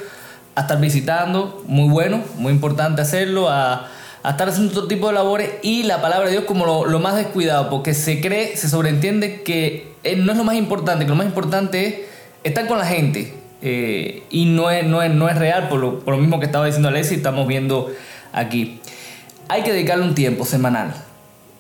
a 0.55 0.61
estar 0.61 0.79
visitando, 0.79 1.63
muy 1.65 1.87
bueno, 1.89 2.21
muy 2.37 2.51
importante 2.51 3.01
hacerlo, 3.01 3.49
a, 3.49 3.87
a 4.25 4.31
estar 4.31 4.49
haciendo 4.49 4.73
todo 4.73 4.87
tipo 4.87 5.07
de 5.07 5.13
labores 5.13 5.51
y 5.61 5.83
la 5.83 6.01
palabra 6.01 6.25
de 6.25 6.31
Dios 6.31 6.45
como 6.45 6.85
lo, 6.85 6.99
más 6.99 7.15
descuidado, 7.15 7.69
porque 7.69 7.93
se 7.93 8.21
cree, 8.21 8.57
se 8.57 8.67
sobreentiende 8.67 9.43
que 9.43 9.93
no 10.17 10.31
es 10.31 10.37
lo 10.37 10.43
más 10.43 10.55
importante, 10.55 11.05
que 11.05 11.09
lo 11.09 11.15
más 11.15 11.27
importante 11.27 11.85
es 11.85 11.95
estar 12.43 12.67
con 12.67 12.79
la 12.79 12.85
gente. 12.85 13.33
Eh, 13.61 14.23
y 14.29 14.45
no 14.45 14.69
es, 14.69 14.85
no, 14.85 15.01
es, 15.01 15.11
no 15.11 15.29
es 15.29 15.37
real, 15.37 15.69
por 15.69 15.79
lo, 15.79 15.99
por 15.99 16.15
lo 16.15 16.19
mismo 16.19 16.39
que 16.39 16.45
estaba 16.45 16.65
diciendo 16.65 16.89
Alessi, 16.89 17.15
estamos 17.15 17.47
viendo 17.47 17.91
aquí 18.33 18.79
hay 19.47 19.63
que 19.63 19.71
dedicarle 19.71 20.05
un 20.05 20.15
tiempo 20.15 20.45
semanal. 20.45 20.93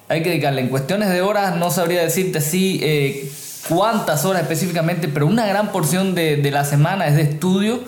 Hay 0.07 0.21
que 0.21 0.29
dedicarle 0.29 0.61
en 0.61 0.69
cuestiones 0.69 1.09
de 1.09 1.21
horas, 1.21 1.55
no 1.57 1.71
sabría 1.71 2.01
decirte 2.01 2.41
si 2.41 2.79
eh, 2.83 3.31
cuántas 3.67 4.25
horas 4.25 4.43
específicamente, 4.43 5.07
pero 5.07 5.25
una 5.25 5.45
gran 5.45 5.71
porción 5.71 6.13
de, 6.13 6.37
la 6.51 6.63
semana 6.63 7.07
es 7.07 7.15
de 7.15 7.23
estudio 7.23 7.79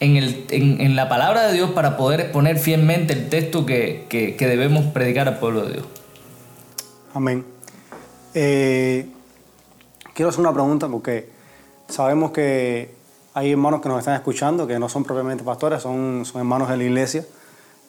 en, 0.00 0.16
el, 0.16 0.44
en, 0.50 0.94
la 0.96 1.08
palabra 1.08 1.46
de 1.46 1.54
Dios 1.54 1.70
para 1.70 1.96
poder 1.96 2.20
exponer 2.20 2.58
fielmente 2.58 3.14
el 3.14 3.28
texto 3.30 3.64
que, 3.64 4.36
debemos 4.38 4.84
predicar 4.92 5.28
al 5.28 5.38
pueblo 5.38 5.64
de 5.64 5.72
Dios. 5.74 5.86
Amén. 7.14 7.46
Eh, 8.34 9.08
quiero 10.12 10.28
hacer 10.28 10.40
una 10.40 10.52
pregunta 10.52 10.88
porque 10.88 11.30
sabemos 11.88 12.32
que 12.32 12.94
hay 13.32 13.52
hermanos 13.52 13.80
que 13.80 13.88
nos 13.88 13.98
están 13.98 14.14
escuchando 14.14 14.66
que 14.66 14.78
no 14.78 14.90
son 14.90 15.04
propiamente 15.04 15.42
pastores, 15.42 15.80
son, 15.82 16.26
son 16.26 16.40
hermanos 16.40 16.68
de 16.68 16.76
la 16.76 16.84
iglesia 16.84 17.24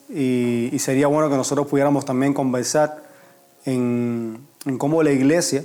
y, 0.10 0.78
sería 0.80 1.08
bueno 1.08 1.30
que 1.30 1.36
nosotros 1.36 1.68
pudiéramos 1.68 2.06
también 2.06 2.34
conversar 2.34 3.04
en, 3.66 4.48
cómo 4.78 5.04
la 5.04 5.12
iglesia 5.12 5.64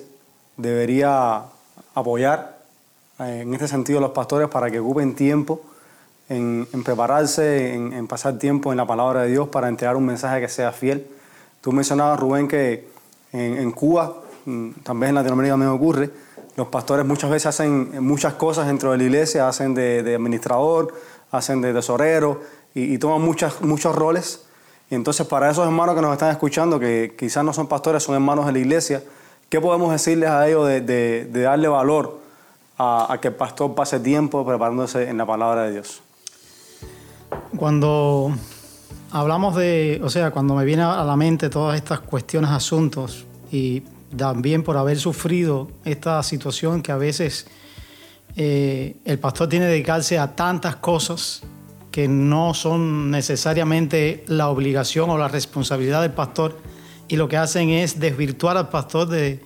debería 0.57 1.43
apoyar 1.95 2.59
eh, 3.21 3.41
en 3.43 3.55
este 3.55 3.69
sentido 3.69 3.99
a 3.99 4.03
los 4.03 4.11
pastores 4.11 4.49
para 4.49 4.71
que 4.71 4.81
ocupen 4.81 5.15
tiempo 5.15 5.61
en, 6.29 6.67
prepararse, 6.85 7.75
en, 7.75 8.07
pasar 8.09 8.39
tiempo 8.39 8.73
en 8.73 8.79
la 8.79 8.87
palabra 8.87 9.23
de 9.23 9.31
Dios 9.31 9.49
para 9.49 9.69
entregar 9.69 9.97
un 9.97 10.07
mensaje 10.07 10.41
que 10.41 10.49
sea 10.49 10.73
fiel. 10.73 11.07
Tú 11.61 11.73
mencionabas, 11.73 12.19
Rubén, 12.19 12.49
que 12.49 12.89
en, 13.33 13.71
Cuba, 13.73 14.23
mm, 14.45 14.71
también 14.83 15.11
en 15.11 15.15
Latinoamérica 15.17 15.57
me 15.57 15.67
ocurre, 15.67 16.11
los 16.57 16.69
pastores 16.69 17.07
muchas 17.07 17.31
veces 17.31 17.47
hacen 17.47 18.03
muchas 18.05 18.35
cosas 18.35 18.67
dentro 18.67 18.93
de 18.93 18.99
la 18.99 19.05
iglesia, 19.05 19.47
hacen 19.47 19.75
de, 19.75 20.03
de 20.03 20.15
administrador, 20.15 20.93
hacen 21.31 21.61
de 21.61 21.73
tesorero, 21.73 22.41
y, 22.75 22.99
toman 22.99 23.23
muchas, 23.23 23.61
muchos 23.63 23.95
roles. 23.95 24.45
Y 24.91 24.95
entonces 24.95 25.27
para 25.27 25.51
esos 25.51 25.65
hermanos 25.65 25.95
que 25.95 26.03
nos 26.03 26.13
están 26.13 26.31
escuchando, 26.31 26.79
que 26.79 27.15
quizás 27.19 27.45
no 27.45 27.53
son 27.53 27.67
pastores, 27.67 28.03
son 28.03 28.15
hermanos 28.15 28.47
de 28.47 28.53
la 28.53 28.59
iglesia, 28.59 29.03
¿qué 29.49 29.61
podemos 29.61 29.93
decirles 29.93 30.31
a 30.31 30.49
ellos 30.49 30.67
de, 30.67 31.29
darle 31.33 31.69
valor 31.69 32.21
a, 32.79 33.17
que 33.21 33.29
el 33.29 33.35
pastor 33.35 33.75
pase 33.75 34.01
tiempo 34.01 34.45
preparándose 34.45 35.09
en 35.09 35.17
la 35.19 35.27
palabra 35.27 35.65
de 35.65 35.73
Dios? 35.73 36.03
Cuando 37.57 38.33
hablamos 39.11 39.57
de, 39.57 40.01
o 40.03 40.11
sea, 40.11 40.31
cuando 40.31 40.55
me 40.55 40.65
viene 40.65 40.83
a 40.83 41.05
la 41.05 41.17
mente 41.17 41.49
todas 41.49 41.77
estas 41.77 42.01
cuestiones, 42.01 42.51
asuntos, 42.51 43.27
y 43.51 43.83
también 44.17 44.63
por 44.63 44.77
haber 44.77 44.99
sufrido 44.99 45.69
esta 45.85 46.23
situación 46.23 46.83
que 46.83 46.93
a 46.93 46.97
veces 46.97 47.47
eh, 48.37 48.97
el 49.05 49.19
pastor 49.19 49.49
tiene 49.49 49.67
que 49.67 49.73
dedicarse 49.73 50.19
a 50.19 50.35
tantas 50.35 50.77
cosas 50.77 51.43
que 51.93 52.09
no 52.09 52.55
son 52.55 53.11
necesariamente 53.11 54.25
la 54.27 54.49
obligación 54.49 55.11
o 55.11 55.19
la 55.19 55.29
responsabilidad 55.29 56.03
del 56.03 56.13
pastor 56.13 56.59
y 57.07 57.17
lo 57.17 57.29
que 57.29 57.37
hacen 57.37 57.69
es 57.69 58.01
desvirtuar 58.01 58.57
al 58.57 58.71
pastor 58.71 59.07
de, 59.07 59.41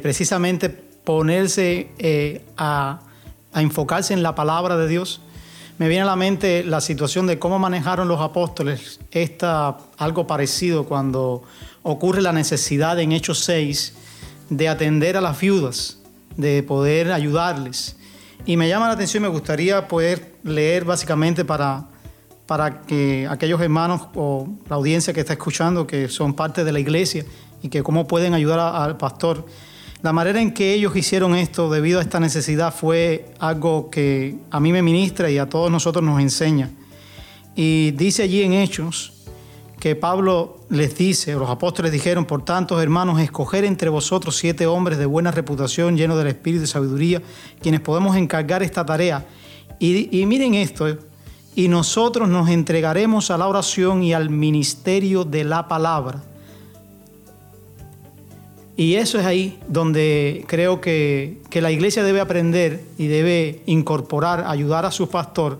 precisamente 0.00 0.70
ponerse 0.70 1.90
eh, 1.98 2.42
a, 2.56 3.00
enfocarse 3.54 4.14
en 4.14 4.22
la 4.22 4.34
palabra 4.34 4.76
de 4.78 4.88
Dios. 4.88 5.20
Me 5.78 5.88
viene 5.88 6.02
a 6.02 6.06
la 6.06 6.16
mente 6.16 6.64
la 6.64 6.80
situación 6.80 7.26
de 7.26 7.38
cómo 7.38 7.58
manejaron 7.58 8.08
los 8.08 8.20
apóstoles 8.20 8.98
esta, 9.10 9.76
algo 9.98 10.26
parecido 10.26 10.84
cuando 10.84 11.42
ocurre 11.82 12.22
la 12.22 12.32
necesidad 12.32 12.98
en 12.98 13.12
Hechos 13.12 13.40
6 13.40 13.94
de 14.48 14.68
atender 14.68 15.18
a 15.18 15.20
las 15.20 15.38
viudas, 15.38 15.98
de 16.36 16.62
poder 16.62 17.12
ayudarles. 17.12 17.96
Y 18.46 18.56
me 18.56 18.68
llama 18.68 18.86
la 18.86 18.92
atención, 18.92 19.24
me 19.24 19.28
gustaría 19.28 19.88
poder 19.88 20.36
leer 20.44 20.84
básicamente 20.84 21.44
para, 21.44 21.88
para 22.46 22.82
que 22.82 23.26
aquellos 23.28 23.60
hermanos 23.60 24.02
o 24.14 24.48
la 24.70 24.76
audiencia 24.76 25.12
que 25.12 25.18
está 25.18 25.32
escuchando, 25.32 25.84
que 25.84 26.08
son 26.08 26.32
parte 26.32 26.62
de 26.62 26.70
la 26.70 26.78
iglesia 26.78 27.24
y 27.60 27.68
que 27.68 27.82
cómo 27.82 28.06
pueden 28.06 28.34
ayudar 28.34 28.60
al 28.60 28.96
pastor. 28.96 29.46
La 30.02 30.12
manera 30.12 30.40
en 30.40 30.54
que 30.54 30.74
ellos 30.74 30.94
hicieron 30.94 31.34
esto 31.34 31.68
debido 31.68 31.98
a 31.98 32.02
esta 32.02 32.20
necesidad 32.20 32.72
fue 32.72 33.32
algo 33.40 33.90
que 33.90 34.38
a 34.52 34.60
mí 34.60 34.70
me 34.70 34.80
ministra 34.80 35.28
y 35.28 35.38
a 35.38 35.48
todos 35.48 35.68
nosotros 35.68 36.04
nos 36.04 36.20
enseña. 36.20 36.70
Y 37.56 37.90
dice 37.92 38.22
allí 38.22 38.42
en 38.42 38.52
Hechos 38.52 39.15
que 39.78 39.94
Pablo 39.94 40.56
les 40.70 40.96
dice, 40.96 41.34
los 41.34 41.50
apóstoles 41.50 41.92
dijeron, 41.92 42.24
por 42.24 42.44
tanto, 42.44 42.80
hermanos, 42.80 43.20
escoger 43.20 43.64
entre 43.64 43.90
vosotros 43.90 44.36
siete 44.36 44.66
hombres 44.66 44.98
de 44.98 45.06
buena 45.06 45.30
reputación, 45.30 45.96
llenos 45.96 46.16
del 46.16 46.28
espíritu 46.28 46.64
y 46.64 46.66
sabiduría, 46.66 47.22
quienes 47.60 47.80
podemos 47.80 48.16
encargar 48.16 48.62
esta 48.62 48.86
tarea. 48.86 49.26
Y, 49.78 50.24
miren 50.24 50.54
esto, 50.54 50.86
y 51.54 51.68
nosotros 51.68 52.28
nos 52.28 52.48
entregaremos 52.48 53.30
a 53.30 53.36
la 53.36 53.46
oración 53.46 54.02
y 54.02 54.14
al 54.14 54.30
ministerio 54.30 55.24
de 55.24 55.44
la 55.44 55.68
palabra. 55.68 56.22
Y 58.78 58.94
eso 58.94 59.18
es 59.18 59.26
ahí 59.26 59.58
donde 59.68 60.44
creo 60.46 60.80
que, 60.80 61.40
que, 61.50 61.60
la 61.60 61.70
iglesia 61.70 62.02
debe 62.02 62.20
aprender 62.20 62.84
y 62.98 63.06
debe 63.06 63.62
incorporar, 63.66 64.44
ayudar 64.46 64.84
a 64.84 64.90
su 64.90 65.08
pastor 65.08 65.58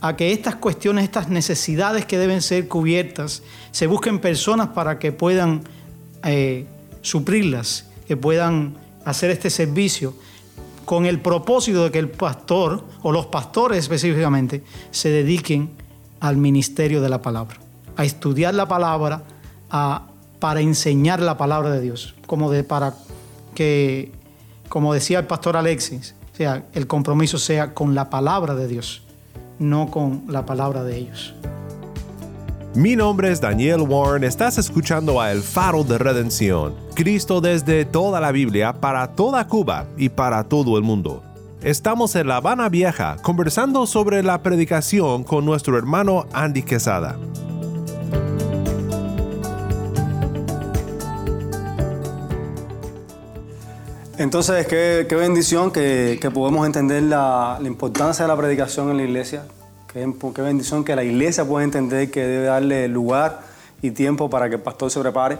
a 0.00 0.16
que 0.16 0.32
estas 0.32 0.54
cuestiones, 0.56 1.04
estas 1.04 1.28
necesidades 1.28 2.06
que 2.06 2.18
deben 2.18 2.42
ser 2.42 2.68
cubiertas, 2.68 3.42
se 3.70 3.86
busquen 3.86 4.18
personas 4.18 4.68
para 4.68 4.98
que 4.98 5.12
puedan 5.12 5.62
eh, 6.24 6.66
suplirlas, 7.02 7.86
que 8.06 8.16
puedan 8.16 8.74
hacer 9.04 9.30
este 9.30 9.50
servicio, 9.50 10.14
con 10.84 11.06
el 11.06 11.20
propósito 11.20 11.84
de 11.84 11.90
que 11.90 11.98
el 11.98 12.08
pastor 12.08 12.84
o 13.02 13.12
los 13.12 13.26
pastores 13.26 13.78
específicamente 13.78 14.64
se 14.90 15.10
dediquen 15.10 15.70
al 16.18 16.36
ministerio 16.36 17.00
de 17.00 17.08
la 17.08 17.22
palabra, 17.22 17.58
a 17.96 18.04
estudiar 18.04 18.54
la 18.54 18.66
palabra, 18.66 19.22
a, 19.70 20.08
para 20.40 20.60
enseñar 20.60 21.20
la 21.20 21.36
palabra 21.36 21.70
de 21.70 21.80
Dios, 21.80 22.14
como 22.26 22.50
de 22.50 22.64
para 22.64 22.94
que, 23.54 24.12
como 24.68 24.94
decía 24.94 25.18
el 25.18 25.26
pastor 25.26 25.56
Alexis, 25.56 26.14
sea, 26.32 26.64
el 26.72 26.86
compromiso 26.86 27.38
sea 27.38 27.74
con 27.74 27.94
la 27.94 28.08
palabra 28.08 28.54
de 28.54 28.66
Dios 28.66 29.02
no 29.60 29.88
con 29.88 30.24
la 30.26 30.44
palabra 30.44 30.82
de 30.82 30.96
ellos. 30.96 31.34
Mi 32.74 32.96
nombre 32.96 33.30
es 33.30 33.40
Daniel 33.40 33.82
Warren, 33.82 34.24
estás 34.24 34.56
escuchando 34.56 35.20
a 35.20 35.32
El 35.32 35.42
Faro 35.42 35.84
de 35.84 35.98
Redención, 35.98 36.74
Cristo 36.94 37.40
desde 37.40 37.84
toda 37.84 38.20
la 38.20 38.32
Biblia 38.32 38.72
para 38.72 39.08
toda 39.08 39.46
Cuba 39.46 39.86
y 39.96 40.08
para 40.08 40.44
todo 40.44 40.76
el 40.76 40.82
mundo. 40.82 41.22
Estamos 41.62 42.14
en 42.16 42.28
La 42.28 42.36
Habana 42.36 42.68
Vieja 42.68 43.16
conversando 43.22 43.86
sobre 43.86 44.22
la 44.22 44.42
predicación 44.42 45.24
con 45.24 45.44
nuestro 45.44 45.76
hermano 45.76 46.26
Andy 46.32 46.62
Quesada. 46.62 47.18
Entonces, 54.20 54.66
qué, 54.66 55.06
bendición 55.16 55.70
que, 55.70 56.30
podemos 56.34 56.66
entender 56.66 57.04
la, 57.04 57.58
importancia 57.64 58.26
de 58.26 58.28
la 58.28 58.36
predicación 58.36 58.90
en 58.90 58.98
la 58.98 59.02
iglesia. 59.04 59.46
Qué, 59.90 60.12
qué, 60.34 60.42
bendición 60.42 60.84
que 60.84 60.94
la 60.94 61.02
iglesia 61.02 61.46
pueda 61.46 61.64
entender 61.64 62.10
que 62.10 62.20
debe 62.20 62.44
darle 62.44 62.86
lugar 62.86 63.40
y 63.80 63.92
tiempo 63.92 64.28
para 64.28 64.50
que 64.50 64.56
el 64.56 64.60
pastor 64.60 64.90
se 64.90 65.00
prepare. 65.00 65.38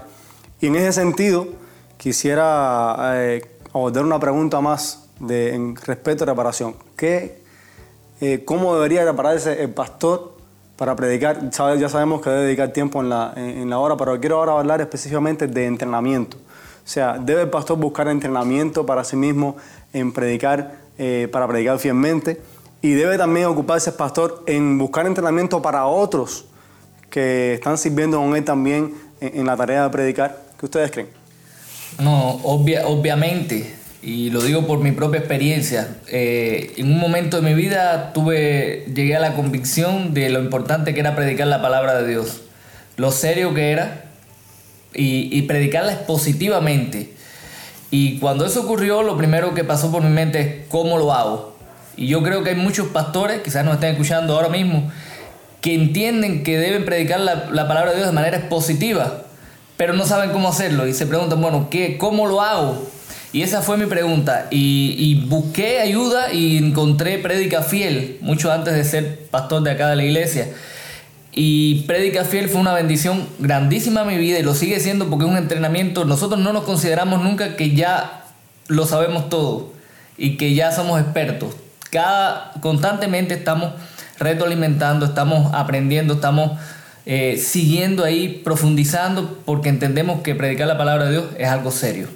Y 0.62 0.68
en 0.68 0.76
ese 0.76 0.94
sentido, 0.94 1.49
quisiera 1.99 3.12
eh, 3.16 3.42
abordar 3.75 4.02
una 4.02 4.18
pregunta 4.18 4.62
más 4.62 5.04
de, 5.18 5.54
en 5.54 5.76
respecto 5.76 6.25
a 6.25 6.28
preparación. 6.28 6.75
¿Qué, 6.96 7.42
eh, 8.22 8.44
¿Cómo 8.46 8.75
debería 8.76 9.02
prepararse 9.02 9.62
el 9.62 9.75
pastor 9.75 10.38
para 10.76 10.96
predicar? 10.96 11.50
Ya 11.50 11.90
sabemos 11.90 12.22
que 12.22 12.30
debe 12.30 12.44
dedicar 12.44 12.70
tiempo 12.70 13.02
en 13.02 13.10
la, 13.10 13.34
en 13.37 13.68
la 13.68 13.78
hora, 13.78 13.99
pero 13.99 14.18
quiero 14.18 14.38
ahora 14.38 14.52
hablar 14.52 14.80
específicamente 14.80 15.46
de 15.46 15.66
entrenamiento. 15.66 16.38
O 16.90 16.92
sea, 16.92 17.18
debe 17.20 17.42
el 17.42 17.50
pastor 17.50 17.78
buscar 17.78 18.09
entrenamiento 18.09 18.85
para 18.85 19.04
sí 19.04 19.14
mismo 19.14 19.56
en 19.92 20.11
predicar, 20.12 20.75
eh, 20.99 21.28
para 21.30 21.47
predicar 21.47 21.78
fielmente. 21.78 22.40
Y 22.82 22.94
debe 22.94 23.17
también 23.17 23.47
ocuparse 23.47 23.91
el 23.91 23.97
pastor 23.97 24.43
en 24.49 24.76
buscar 24.76 25.06
entrenamiento 25.06 25.62
para 25.62 25.86
otros 25.86 26.47
que 27.08 27.54
están 27.54 27.78
sirviendo 27.78 28.19
con 28.19 28.34
él 28.34 28.43
también 28.43 28.93
en, 29.21 29.47
la 29.47 29.56
tarea 29.56 29.84
de 29.84 29.91
predicar. 29.91 30.36
¿Qué 30.58 30.67
ustedes 30.67 30.91
creen? 30.91 31.06
No, 32.00 32.41
obviamente, 32.43 33.73
y 34.02 34.30
lo 34.30 34.43
digo 34.43 34.67
por 34.67 34.80
mi 34.80 34.91
propia 34.91 35.21
experiencia, 35.21 35.97
eh, 36.08 36.73
en 36.76 36.91
un 36.91 36.99
momento 36.99 37.41
de 37.41 37.49
mi 37.49 37.54
vida 37.54 38.12
tuve, 38.12 38.86
llegué 38.93 39.15
a 39.15 39.21
la 39.21 39.36
convicción 39.36 40.12
de 40.12 40.28
lo 40.28 40.43
importante 40.43 40.93
que 40.93 40.99
era 40.99 41.15
predicar 41.15 41.47
la 41.47 41.62
palabra 41.62 42.02
de 42.02 42.08
Dios, 42.08 42.41
lo 42.97 43.12
serio 43.12 43.54
que 43.54 43.71
era 43.71 44.09
y, 44.95 45.43
predicarlas 45.43 45.97
positivamente. 45.99 47.13
Y 47.91 48.19
cuando 48.19 48.47
eso 48.47 48.63
ocurrió, 48.63 49.03
lo 49.03 49.17
primero 49.17 49.55
que 49.55 49.65
pasó 49.65 49.91
por 49.91 50.03
mi 50.03 50.11
mente 50.11 50.41
es 50.41 50.69
cómo 50.69 50.99
lo 50.99 51.13
hago. 51.13 51.57
Y 51.97 52.07
yo 52.07 52.23
creo 52.23 52.43
que 52.43 52.50
hay 52.50 52.57
muchos 52.57 52.89
pastores, 52.89 53.43
quizás 53.43 53.65
nos 53.65 53.75
estén 53.75 53.93
escuchando 53.93 54.35
ahora 54.35 54.49
mismo, 54.49 54.91
que 55.61 55.75
entienden 55.75 56.43
que 56.45 56.59
deben 56.59 56.85
predicar 56.85 57.21
la, 57.21 57.50
la, 57.50 57.69
palabra 57.69 57.91
de 57.91 57.97
Dios 57.97 58.09
de 58.09 58.15
manera 58.15 58.49
positiva, 58.49 59.23
pero 59.76 59.93
no 59.93 60.07
saben 60.07 60.31
cómo 60.31 60.49
hacerlo 60.49 60.87
y 60.87 60.95
se 60.95 61.07
preguntan, 61.07 61.41
bueno, 61.41 61.69
¿qué, 61.71 61.99
¿cómo 61.99 62.26
lo 62.26 62.41
hago? 62.41 62.87
Y 63.33 63.43
esa 63.43 63.63
fue 63.63 63.76
mi 63.76 63.87
pregunta. 63.87 64.49
Y, 64.50 64.95
y 64.99 65.26
busqué 65.26 65.81
ayuda 65.81 66.33
y 66.33 66.59
encontré 66.59 67.19
Prédica 67.19 67.63
Fiel, 67.63 68.19
mucho 68.21 68.50
antes 68.50 68.75
de 68.75 68.85
ser 68.85 69.26
pastor 69.31 69.63
de 69.63 69.71
acá 69.73 69.89
de 69.89 69.97
la 69.97 70.05
iglesia. 70.05 70.49
Y 71.32 71.82
Prédica 71.82 72.25
Fiel 72.25 72.49
fue 72.49 72.60
una 72.60 72.75
bendición 72.75 73.26
grandísima 73.38 74.00
a 74.00 74.04
mi 74.04 74.16
vida 74.19 74.38
y 74.38 74.43
lo 74.43 74.54
sigue 74.54 74.80
siendo 74.80 75.08
porque 75.08 75.25
es 75.25 75.30
un 75.30 75.36
entrenamiento. 75.36 76.04
Nosotros 76.04 76.40
no 76.40 76.52
nos 76.52 76.64
consideramos 76.64 77.23
nunca 77.23 77.56
que 77.56 77.75
ya 77.75 78.25
lo 78.66 78.86
sabemos 78.86 79.28
todo 79.28 79.73
y 80.16 80.36
que 80.36 80.54
ya 80.54 80.73
somos 80.73 81.00
expertos. 81.00 81.54
Cada, 81.90 82.52
constantemente 82.60 83.34
estamos 83.34 83.73
retroalimentando, 84.19 85.06
estamos 85.06 85.52
aprendiendo, 85.54 86.14
estamos 86.14 86.58
eh, 87.06 87.36
siguiendo 87.38 88.04
ahí, 88.04 88.40
profundizando, 88.45 89.38
porque 89.45 89.69
entendemos 89.69 90.23
que 90.23 90.34
predicar 90.34 90.69
la 90.69 90.78
palabra 90.78 91.06
de 91.06 91.12
Dios 91.12 91.25
es 91.38 91.49
algo 91.49 91.71
serio. 91.71 92.08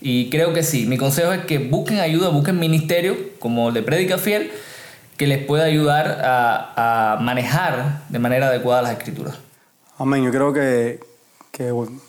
Y 0.00 0.28
creo 0.28 0.52
que 0.52 0.62
sí, 0.62 0.84
mi 0.86 0.98
consejo 0.98 1.32
es 1.32 1.44
que 1.46 1.58
busquen 1.58 1.98
ayuda, 1.98 2.28
busquen 2.28 2.58
ministerio 2.58 3.16
como 3.38 3.68
el 3.68 3.74
de 3.74 3.82
Prédica 3.82 4.18
Fiel 4.18 4.50
que 5.16 5.26
les 5.26 5.44
pueda 5.44 5.64
ayudar 5.64 6.20
a, 6.24 7.18
manejar 7.20 8.02
de 8.08 8.18
manera 8.18 8.48
adecuada 8.48 8.82
las 8.82 8.92
escrituras. 8.92 9.38
Amén. 9.98 10.24
Yo 10.24 10.30
creo 10.30 10.52
que, 10.52 11.00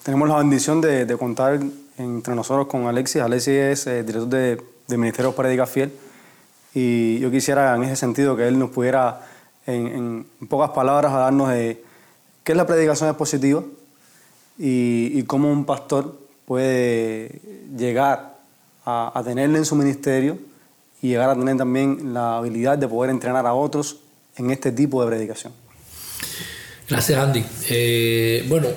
tenemos 0.04 0.28
la 0.28 0.38
bendición 0.38 0.82
de, 0.82 1.16
contar 1.18 1.60
entre 1.98 2.36
nosotros 2.36 2.68
con 2.68 2.88
Alexis. 2.88 3.22
Alexis 3.22 3.54
es 3.54 3.88
eh, 3.88 4.04
director 4.04 4.28
de, 4.28 4.62
de 4.88 4.98
Ministerio 4.98 5.34
Prédica 5.36 5.66
Fiel. 5.66 5.92
Y 6.74 7.20
yo 7.20 7.32
quisiera 7.32 7.76
en 7.76 7.84
ese 7.84 7.96
sentido 7.96 8.36
que 8.36 8.48
él 8.48 8.60
nos 8.60 8.72
pudiera, 8.72 9.22
en, 9.66 10.26
pocas 10.50 10.72
palabras, 10.72 11.14
darnos 11.14 11.50
de 11.50 11.82
qué 12.44 12.52
es 12.52 12.58
la 12.58 12.68
predicación 12.68 13.10
expositiva 13.10 13.64
y, 14.58 15.12
y 15.18 15.24
cómo 15.24 15.52
un 15.52 15.66
pastor 15.66 16.18
puede 16.46 17.40
llegar 17.78 18.36
a, 18.84 19.18
a 19.18 19.24
tenerle 19.24 19.60
en 19.60 19.66
su 19.66 19.76
ministerio 19.76 20.38
y 21.06 21.10
llegar 21.10 21.30
a 21.30 21.36
tener 21.36 21.56
también 21.56 22.14
la 22.14 22.38
habilidad 22.38 22.80
de 22.80 22.88
poder 22.88 23.12
entrenar 23.12 23.46
a 23.46 23.54
otros 23.54 23.98
en 24.38 24.50
este 24.50 24.72
tipo 24.72 25.04
de 25.04 25.08
predicación. 25.08 25.54
Gracias, 26.90 27.20
Andy. 27.20 27.46
Eh, 27.70 28.44
bueno, 28.48 28.68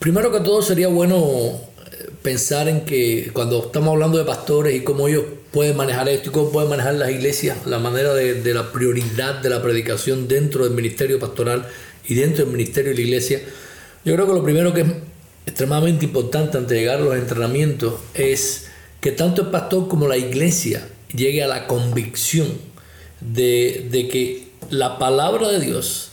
primero 0.00 0.32
que 0.32 0.40
todo 0.40 0.60
sería 0.62 0.88
bueno 0.88 1.18
eh, 1.20 2.10
pensar 2.22 2.68
en 2.68 2.84
que 2.84 3.30
cuando 3.32 3.66
estamos 3.66 3.92
hablando 3.92 4.18
de 4.18 4.24
pastores 4.24 4.74
y 4.74 4.82
cómo 4.82 5.06
ellos 5.06 5.24
pueden 5.52 5.76
manejar 5.76 6.08
esto 6.08 6.30
y 6.30 6.32
cómo 6.32 6.50
pueden 6.50 6.70
manejar 6.70 6.94
las 6.94 7.10
iglesias, 7.10 7.66
la 7.66 7.78
manera 7.78 8.14
de, 8.14 8.42
de 8.42 8.54
la 8.54 8.72
prioridad 8.72 9.36
de 9.36 9.48
la 9.48 9.62
predicación 9.62 10.26
dentro 10.26 10.64
del 10.64 10.74
ministerio 10.74 11.20
pastoral 11.20 11.66
y 12.08 12.14
dentro 12.14 12.44
del 12.44 12.52
ministerio 12.52 12.90
de 12.90 12.96
la 12.96 13.02
iglesia, 13.02 13.40
yo 14.04 14.14
creo 14.14 14.26
que 14.26 14.32
lo 14.32 14.42
primero 14.42 14.74
que 14.74 14.80
es 14.80 14.88
extremadamente 15.46 16.04
importante 16.04 16.58
antes 16.58 16.70
de 16.70 16.80
llegar 16.80 16.98
a 16.98 17.04
los 17.04 17.14
entrenamientos 17.14 17.94
es 18.14 18.66
que 19.00 19.12
tanto 19.12 19.42
el 19.42 19.48
pastor 19.48 19.86
como 19.86 20.08
la 20.08 20.16
iglesia 20.16 20.82
llegue 21.14 21.42
a 21.42 21.46
la 21.46 21.66
convicción 21.66 22.48
de, 23.20 24.08
que 24.10 24.48
la 24.70 24.98
palabra 24.98 25.48
de 25.48 25.60
Dios 25.60 26.10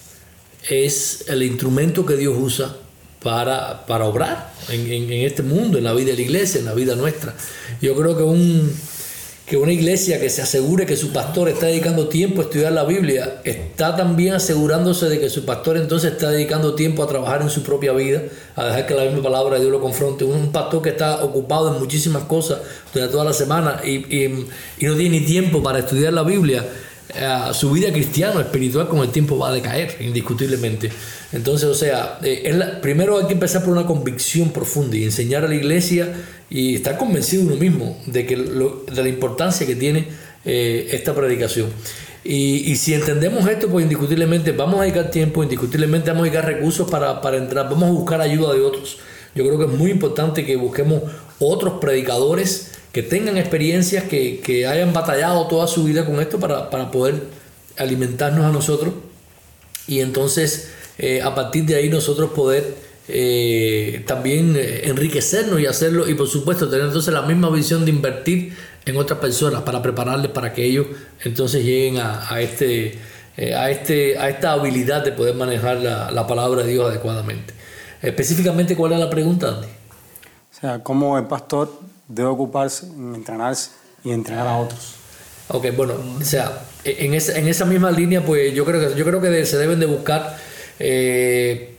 es 0.70 1.26
el 1.28 1.44
instrumento 1.44 2.06
que 2.06 2.16
Dios 2.16 2.36
usa 2.38 2.76
para, 3.22 3.86
para 3.86 4.06
obrar 4.06 4.54
en, 4.70 4.92
en, 4.92 5.12
este 5.12 5.44
mundo, 5.44 5.78
en 5.78 5.84
la 5.84 5.94
vida 5.94 6.12
de 6.12 6.18
la 6.18 6.22
iglesia, 6.22 6.60
en 6.60 6.66
la 6.66 6.74
vida 6.74 6.96
nuestra. 6.96 7.36
Yo 7.82 7.96
creo 7.96 8.16
que 8.16 8.24
un, 8.24 8.72
que 9.46 9.58
una 9.58 9.72
iglesia 9.72 10.20
que 10.20 10.30
se 10.32 10.42
asegure 10.42 10.88
que 10.88 10.98
su 10.98 11.14
pastor 11.14 11.50
está 11.50 11.68
dedicando 11.68 12.08
tiempo 12.08 12.42
a 12.42 12.46
estudiar 12.46 12.72
la 12.72 12.84
Biblia, 12.84 13.42
está 13.44 13.96
también 13.96 14.34
asegurándose 14.34 15.08
de 15.08 15.20
que 15.20 15.30
su 15.30 15.46
pastor 15.46 15.78
entonces 15.78 16.14
está 16.14 16.32
dedicando 16.32 16.74
tiempo 16.74 17.04
a 17.04 17.08
trabajar 17.08 17.44
en 17.44 17.52
su 17.52 17.62
propia 17.62 17.92
vida, 17.92 18.24
a 18.56 18.66
dejar 18.66 18.88
que 18.88 18.96
la 18.96 19.04
misma 19.04 19.22
palabra 19.22 19.56
de 19.56 19.62
Dios 19.62 19.72
lo 19.72 19.80
confronte. 19.80 20.26
Un 20.26 20.52
pastor 20.52 20.82
que 20.82 20.90
está 20.90 21.24
ocupado 21.24 21.72
en 21.72 21.80
muchísimas 21.80 22.24
cosas 22.24 22.58
durante 22.92 23.12
toda 23.12 23.26
la 23.26 23.34
semana 23.34 23.82
y, 23.86 23.98
y, 24.16 24.48
y 24.80 24.86
no 24.86 24.96
tiene 24.96 25.20
ni 25.20 25.26
tiempo 25.26 25.62
para 25.62 25.78
estudiar 25.78 26.14
la 26.14 26.24
Biblia, 26.24 26.66
su 27.54 27.72
vida 27.72 27.92
cristiana, 27.92 28.42
espiritual, 28.42 28.88
con 28.88 29.00
el 29.00 29.10
tiempo 29.10 29.38
va 29.38 29.50
a 29.50 29.54
decaer, 29.54 29.96
indiscutiblemente. 30.00 30.92
Entonces, 31.32 31.68
o 31.70 31.74
sea, 31.74 32.20
eh, 32.24 32.78
primero 32.82 33.18
hay 33.18 33.28
que 33.28 33.34
empezar 33.34 33.64
por 33.64 33.74
una 33.74 33.86
convicción 33.86 34.50
profunda 34.50 34.98
y 34.98 35.04
enseñar 35.04 35.44
a 35.44 35.48
la 35.48 35.56
iglesia 35.56 36.14
y 36.50 36.76
estar 36.76 36.98
convencido 36.98 37.44
uno 37.44 37.56
mismo 37.56 37.98
de, 38.06 38.26
que 38.26 38.36
de 38.36 39.04
la 39.04 39.10
importancia 39.10 39.66
que 39.66 39.76
tiene 39.76 40.08
eh, 40.46 40.88
esta 40.92 41.14
predicación. 41.14 41.70
Y, 42.24 42.72
y, 42.72 42.76
si 42.76 42.94
entendemos 42.96 43.48
esto, 43.48 43.68
pues 43.70 43.84
indiscutiblemente 43.84 44.52
vamos 44.52 44.80
a 44.80 44.84
dedicar 44.84 45.12
tiempo, 45.12 45.44
indiscutiblemente 45.44 46.10
vamos 46.10 46.22
a 46.22 46.32
dedicar 46.32 46.46
recursos 46.46 46.90
para, 46.90 47.22
para 47.22 47.38
entrar, 47.38 47.70
vamos 47.70 47.90
a 47.90 47.92
buscar 47.92 48.20
ayuda 48.20 48.54
de 48.54 48.62
otros. 48.62 48.98
Yo 49.36 49.46
creo 49.46 49.60
que 49.60 49.66
es 49.66 49.72
muy 49.72 49.92
importante 49.92 50.46
que 50.46 50.56
busquemos 50.56 51.04
otros 51.40 51.80
predicadores 51.80 52.72
que 52.96 53.04
tengan 53.04 53.36
experiencias, 53.36 54.06
que, 54.06 54.40
que 54.40 54.66
hayan 54.66 54.94
batallado 54.94 55.50
toda 55.50 55.68
su 55.68 55.84
vida 55.84 56.06
con 56.06 56.22
esto 56.22 56.40
para, 56.40 56.70
para 56.70 56.92
poder 56.92 57.24
alimentarnos 57.76 58.46
a 58.46 58.54
nosotros 58.54 58.94
y 59.86 60.00
entonces 60.00 60.72
eh, 60.98 61.22
a 61.22 61.36
partir 61.36 61.66
de 61.66 61.76
ahí 61.76 61.90
nosotros 61.90 62.30
poder 62.30 62.74
eh, 63.10 64.02
también 64.08 64.56
eh, 64.56 64.88
enriquecernos 64.88 65.60
y 65.60 65.66
hacerlo 65.66 66.08
y 66.08 66.14
por 66.14 66.30
supuesto 66.30 66.70
tener 66.70 66.86
entonces 66.86 67.14
la 67.14 67.24
misma 67.24 67.50
visión 67.50 67.84
de 67.84 67.92
invertir 67.92 68.56
en 68.86 68.96
otras 68.96 69.20
personas 69.20 69.64
para 69.64 69.82
prepararles 69.82 70.32
para 70.32 70.54
que 70.54 70.64
ellos 70.64 70.88
entonces 71.26 71.66
lleguen 71.66 71.98
a, 71.98 72.40
este, 72.40 72.98
a, 73.58 73.72
este, 73.72 74.18
a 74.18 74.30
esta 74.30 74.54
habilidad 74.54 75.04
de 75.04 75.12
poder 75.12 75.36
manejar 75.36 75.82
la, 75.82 76.12
la 76.12 76.26
palabra 76.26 76.64
de 76.64 76.72
Dios 76.72 76.90
adecuadamente. 76.90 77.54
Específicamente, 78.02 78.74
¿cuál 78.74 78.94
es 78.94 79.00
la 79.00 79.10
pregunta, 79.10 79.50
Andy? 79.50 79.68
O 79.68 80.62
sea, 80.62 80.82
¿cómo 80.82 81.18
el 81.18 81.26
pastor 81.26 81.70
debe 82.08 82.30
ocuparse 82.30 82.86
en 82.86 83.16
entrenarse 83.16 83.72
y 84.04 84.12
entrenar 84.12 84.48
a 84.48 84.58
otros? 84.58 84.96
Ok, 85.48 85.68
bueno, 85.76 85.94
o 86.20 86.24
sea, 86.24 86.64
en 86.84 87.14
esa, 87.14 87.38
en 87.38 87.48
esa 87.48 87.66
misma 87.66 87.92
línea, 87.92 88.26
pues 88.26 88.54
yo 88.54 88.66
creo 88.66 88.90
que, 88.90 88.98
yo 88.98 89.06
creo 89.06 89.22
que 89.22 89.46
se 89.46 89.58
deben 89.58 89.80
de 89.80 89.86
buscar 89.86 90.38
eh, 90.80 91.76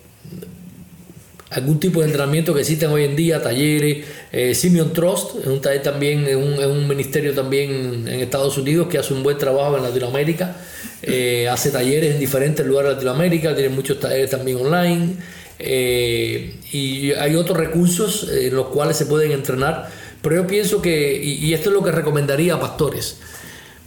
algún 1.50 1.78
tipo 1.80 2.00
de 2.00 2.06
entrenamiento 2.06 2.52
que 2.54 2.60
existen 2.60 2.90
hoy 2.90 3.04
en 3.04 3.16
día, 3.16 3.42
talleres. 3.42 4.04
Eh, 4.32 4.54
Simeon 4.54 4.92
Trust 4.92 5.36
es 5.40 5.46
un 5.46 5.60
taller 5.60 5.82
también, 5.82 6.26
es 6.26 6.36
un, 6.36 6.54
es 6.54 6.66
un, 6.66 6.86
ministerio 6.86 7.34
también 7.34 8.06
en 8.06 8.20
Estados 8.20 8.58
Unidos 8.58 8.88
que 8.88 8.98
hace 8.98 9.14
un 9.14 9.22
buen 9.22 9.38
trabajo 9.38 9.76
en 9.76 9.82
Latinoamérica. 9.82 10.56
Eh, 11.02 11.48
hace 11.48 11.70
talleres 11.70 12.14
en 12.14 12.20
diferentes 12.20 12.66
lugares 12.66 12.90
de 12.90 12.94
Latinoamérica, 12.96 13.54
tiene 13.54 13.70
muchos 13.70 14.00
talleres 14.00 14.30
también 14.30 14.58
online. 14.58 15.16
Eh, 15.58 16.54
y 16.72 17.12
hay 17.12 17.34
otros 17.34 17.56
recursos 17.56 18.28
en 18.30 18.54
los 18.54 18.66
cuales 18.66 18.96
se 18.96 19.06
pueden 19.06 19.32
entrenar. 19.32 19.88
Pero 20.26 20.42
yo 20.42 20.48
pienso 20.48 20.82
que, 20.82 21.22
y, 21.22 21.54
esto 21.54 21.68
es 21.68 21.74
lo 21.76 21.84
que 21.84 21.92
recomendaría 21.92 22.54
a 22.54 22.58
pastores, 22.58 23.18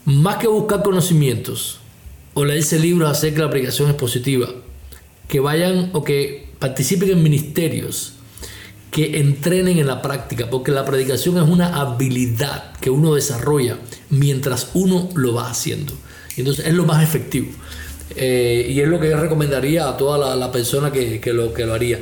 más 0.05 0.37
que 0.37 0.47
buscar 0.47 0.83
conocimientos 0.83 1.81
o 2.33 2.45
leerse 2.45 2.79
libros 2.79 3.11
acerca 3.11 3.39
de 3.39 3.41
la 3.41 3.47
aplicación 3.47 3.89
expositiva, 3.89 4.47
que 5.27 5.41
vayan 5.41 5.89
o 5.91 6.01
que 6.01 6.47
participen 6.57 7.09
en 7.09 7.23
ministerios 7.23 8.13
que 8.89 9.19
entrenen 9.19 9.79
en 9.79 9.87
la 9.87 10.01
práctica, 10.01 10.49
porque 10.49 10.71
la 10.71 10.85
predicación 10.85 11.35
es 11.35 11.43
una 11.43 11.75
habilidad 11.75 12.71
que 12.79 12.89
uno 12.89 13.15
desarrolla 13.15 13.77
mientras 14.09 14.69
uno 14.75 15.09
lo 15.15 15.33
va 15.33 15.49
haciendo. 15.49 15.91
Entonces 16.37 16.67
es 16.67 16.73
lo 16.73 16.85
más 16.85 17.03
efectivo. 17.03 17.49
Eh, 18.15 18.65
y 18.69 18.79
es 18.79 18.87
lo 18.87 18.97
que 18.97 19.09
yo 19.09 19.19
recomendaría 19.19 19.89
a 19.89 19.97
toda 19.97 20.17
la, 20.17 20.37
la 20.37 20.53
persona 20.53 20.89
que, 20.89 21.19
que, 21.19 21.33
lo, 21.33 21.53
que 21.53 21.65
lo 21.65 21.73
haría. 21.73 21.99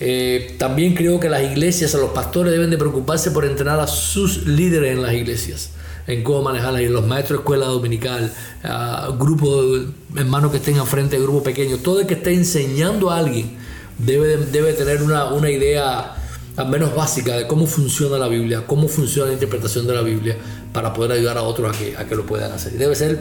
Eh, 0.00 0.56
también 0.58 0.94
creo 0.94 1.20
que 1.20 1.28
las 1.28 1.42
iglesias, 1.42 1.92
los 1.94 2.10
pastores 2.10 2.52
deben 2.52 2.70
de 2.70 2.78
preocuparse 2.78 3.30
por 3.30 3.44
entrenar 3.44 3.80
a 3.80 3.86
sus 3.86 4.46
líderes 4.46 4.92
en 4.92 5.02
las 5.02 5.12
iglesias 5.12 5.70
en 6.06 6.22
cómo 6.24 6.42
manejarla, 6.42 6.82
y 6.82 6.88
los 6.88 7.06
maestros 7.06 7.38
de 7.38 7.42
escuela 7.42 7.66
dominical, 7.66 8.32
grupos 9.18 9.86
hermanos 10.16 10.50
que 10.50 10.56
estén 10.56 10.78
al 10.78 10.86
frente 10.86 11.16
de 11.16 11.22
grupo 11.22 11.42
pequeño, 11.42 11.78
todo 11.78 12.00
el 12.00 12.06
que 12.06 12.14
esté 12.14 12.34
enseñando 12.34 13.10
a 13.10 13.18
alguien 13.18 13.56
debe, 13.98 14.72
tener 14.72 15.02
una, 15.02 15.50
idea 15.50 16.16
al 16.56 16.68
menos 16.68 16.94
básica 16.94 17.36
de 17.36 17.46
cómo 17.46 17.66
funciona 17.66 18.18
la 18.18 18.28
Biblia, 18.28 18.64
cómo 18.66 18.88
funciona 18.88 19.28
la 19.28 19.34
interpretación 19.34 19.86
de 19.86 19.94
la 19.94 20.02
Biblia 20.02 20.36
para 20.72 20.92
poder 20.92 21.12
ayudar 21.12 21.38
a 21.38 21.42
otros 21.42 21.76
a 21.96 22.04
que, 22.04 22.14
lo 22.14 22.26
puedan 22.26 22.52
hacer. 22.52 22.72
Debe 22.72 22.94
ser, 22.94 23.20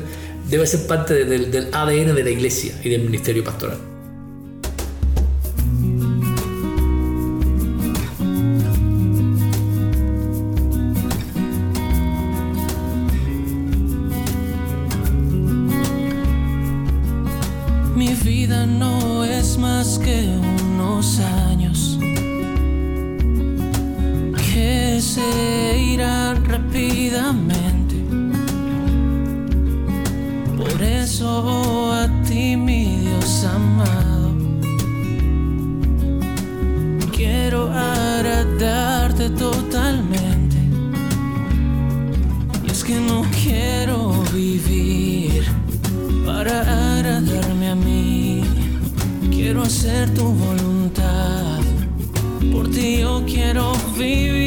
debe 0.50 0.66
ser 0.66 0.88
parte 0.88 1.14
de, 1.14 1.26
de, 1.26 1.46
del 1.46 1.74
ADN 1.74 2.16
de 2.16 2.24
la 2.24 2.30
iglesia 2.30 2.74
y 2.84 2.90
del 2.90 3.02
ministerio 3.02 3.44
pastoral. 3.44 3.99
Rápidamente. 26.50 27.96
Por 30.58 30.82
eso 30.82 31.94
a 31.94 32.08
ti, 32.24 32.58
mi 32.58 32.98
Dios 32.98 33.46
amado, 33.46 34.32
quiero 37.16 37.72
agradarte 37.72 39.30
totalmente. 39.30 40.58
Y 42.66 42.72
es 42.72 42.84
que 42.84 43.00
no 43.00 43.24
quiero 43.44 44.24
vivir 44.34 45.44
para 46.26 46.62
agradarme 46.96 47.70
a 47.70 47.76
mí. 47.76 48.44
Quiero 49.30 49.64
hacer 49.64 50.14
tu 50.14 50.26
voluntad. 50.26 51.62
Por 52.52 52.70
ti 52.70 53.00
yo 53.02 53.24
quiero 53.26 53.74
vivir. 53.98 54.39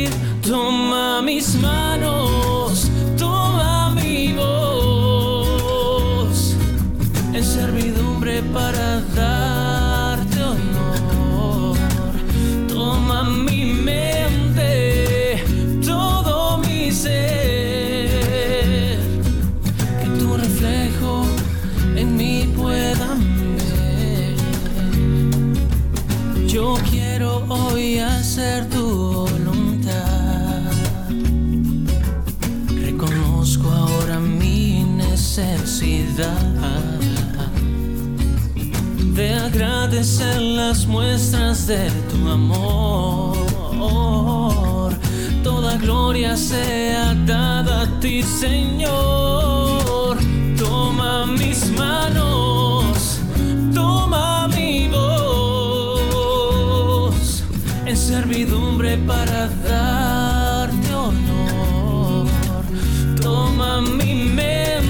De 39.14 39.34
agradecer 39.34 40.40
las 40.40 40.86
muestras 40.86 41.66
de 41.66 41.90
tu 42.10 42.28
amor. 42.28 43.36
Toda 45.42 45.76
gloria 45.76 46.36
sea 46.36 47.14
dada 47.26 47.82
a 47.82 48.00
ti, 48.00 48.22
Señor. 48.22 50.18
Toma 50.56 51.26
mis 51.26 51.70
manos, 51.76 53.18
toma 53.74 54.48
mi 54.48 54.88
voz 54.88 56.32
en 57.86 57.96
servidumbre 57.96 58.96
para 58.98 59.48
darte 59.48 60.94
honor. 60.94 62.26
Toma 63.20 63.80
mi 63.82 64.14
mente, 64.14 64.81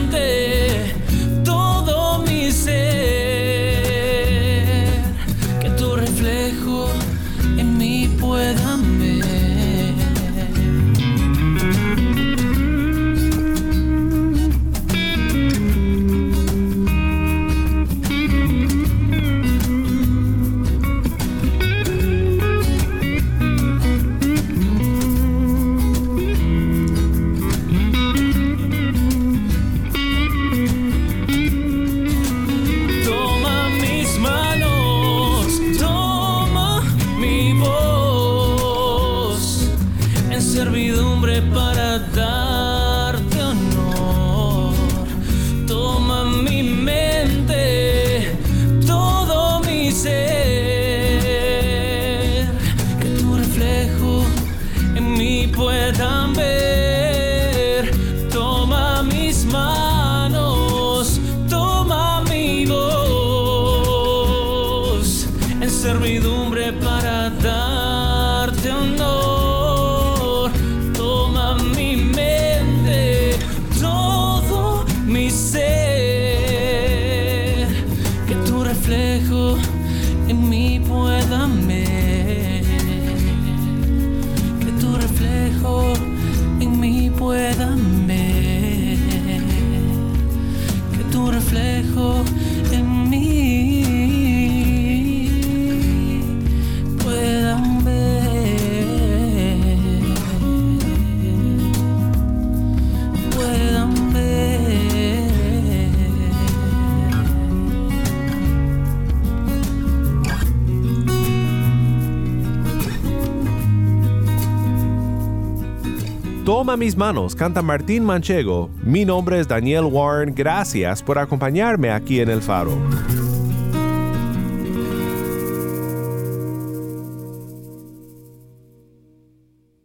Mis 116.77 116.97
manos, 116.97 117.37
canta 117.37 117.61
Martín 117.61 118.03
Manchego. 118.03 118.71
Mi 118.83 119.05
nombre 119.05 119.39
es 119.39 119.47
Daniel 119.47 119.85
Warren. 119.85 120.35
Gracias 120.35 121.03
por 121.03 121.19
acompañarme 121.19 121.91
aquí 121.91 122.21
en 122.21 122.31
El 122.31 122.41
Faro. 122.41 122.73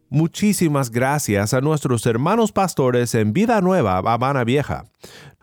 Muchísimas 0.09 0.89
gracias 0.89 1.53
a 1.53 1.59
nuestros 1.59 2.05
hermanos 2.05 2.53
pastores 2.53 3.13
en 3.15 3.33
Vida 3.33 3.59
Nueva, 3.59 3.97
Habana 3.97 4.45
Vieja. 4.45 4.85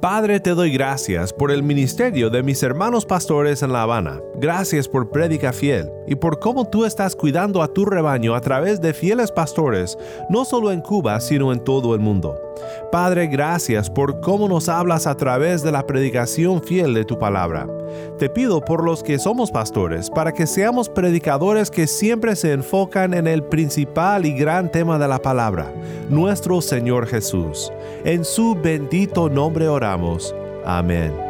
Padre, 0.00 0.40
te 0.40 0.54
doy 0.54 0.70
gracias 0.70 1.30
por 1.30 1.50
el 1.50 1.62
ministerio 1.62 2.30
de 2.30 2.42
mis 2.42 2.62
hermanos 2.62 3.04
pastores 3.04 3.62
en 3.62 3.70
La 3.70 3.82
Habana. 3.82 4.22
Gracias 4.36 4.88
por 4.88 5.10
Prédica 5.10 5.52
Fiel 5.52 5.90
y 6.06 6.14
por 6.14 6.38
cómo 6.38 6.70
tú 6.70 6.86
estás 6.86 7.14
cuidando 7.14 7.60
a 7.60 7.68
tu 7.68 7.84
rebaño 7.84 8.34
a 8.34 8.40
través 8.40 8.80
de 8.80 8.94
fieles 8.94 9.30
pastores, 9.30 9.98
no 10.30 10.46
solo 10.46 10.72
en 10.72 10.80
Cuba, 10.80 11.20
sino 11.20 11.52
en 11.52 11.62
todo 11.62 11.94
el 11.94 12.00
mundo. 12.00 12.40
Padre, 12.90 13.28
gracias 13.28 13.88
por 13.88 14.20
cómo 14.20 14.48
nos 14.48 14.68
hablas 14.68 15.06
a 15.06 15.16
través 15.16 15.62
de 15.62 15.70
la 15.70 15.86
predicación 15.86 16.60
fiel 16.60 16.92
de 16.92 17.04
tu 17.04 17.18
palabra. 17.18 17.68
Te 18.18 18.28
pido 18.28 18.60
por 18.60 18.82
los 18.82 19.04
que 19.04 19.18
somos 19.18 19.52
pastores, 19.52 20.10
para 20.10 20.32
que 20.32 20.46
seamos 20.46 20.88
predicadores 20.88 21.70
que 21.70 21.86
siempre 21.86 22.34
se 22.34 22.52
enfocan 22.52 23.14
en 23.14 23.28
el 23.28 23.44
principal 23.44 24.26
y 24.26 24.32
gran 24.32 24.72
tema 24.72 24.98
de 24.98 25.06
la 25.06 25.20
palabra, 25.20 25.72
nuestro 26.08 26.60
Señor 26.60 27.06
Jesús. 27.06 27.72
En 28.04 28.24
su 28.24 28.56
bendito 28.56 29.28
nombre 29.28 29.68
oramos. 29.68 30.34
Amén. 30.64 31.29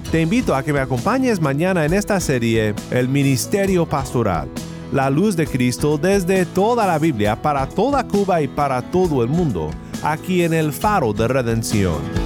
Te 0.11 0.19
invito 0.19 0.53
a 0.53 0.61
que 0.61 0.73
me 0.73 0.81
acompañes 0.81 1.39
mañana 1.39 1.85
en 1.85 1.93
esta 1.93 2.19
serie 2.19 2.75
El 2.89 3.07
Ministerio 3.07 3.85
Pastoral, 3.85 4.49
la 4.91 5.09
luz 5.09 5.37
de 5.37 5.47
Cristo 5.47 5.97
desde 5.97 6.45
toda 6.45 6.85
la 6.85 6.99
Biblia 6.99 7.41
para 7.41 7.65
toda 7.69 8.05
Cuba 8.05 8.41
y 8.41 8.49
para 8.49 8.81
todo 8.81 9.23
el 9.23 9.29
mundo, 9.29 9.71
aquí 10.03 10.43
en 10.43 10.53
el 10.53 10.73
Faro 10.73 11.13
de 11.13 11.29
Redención. 11.29 12.20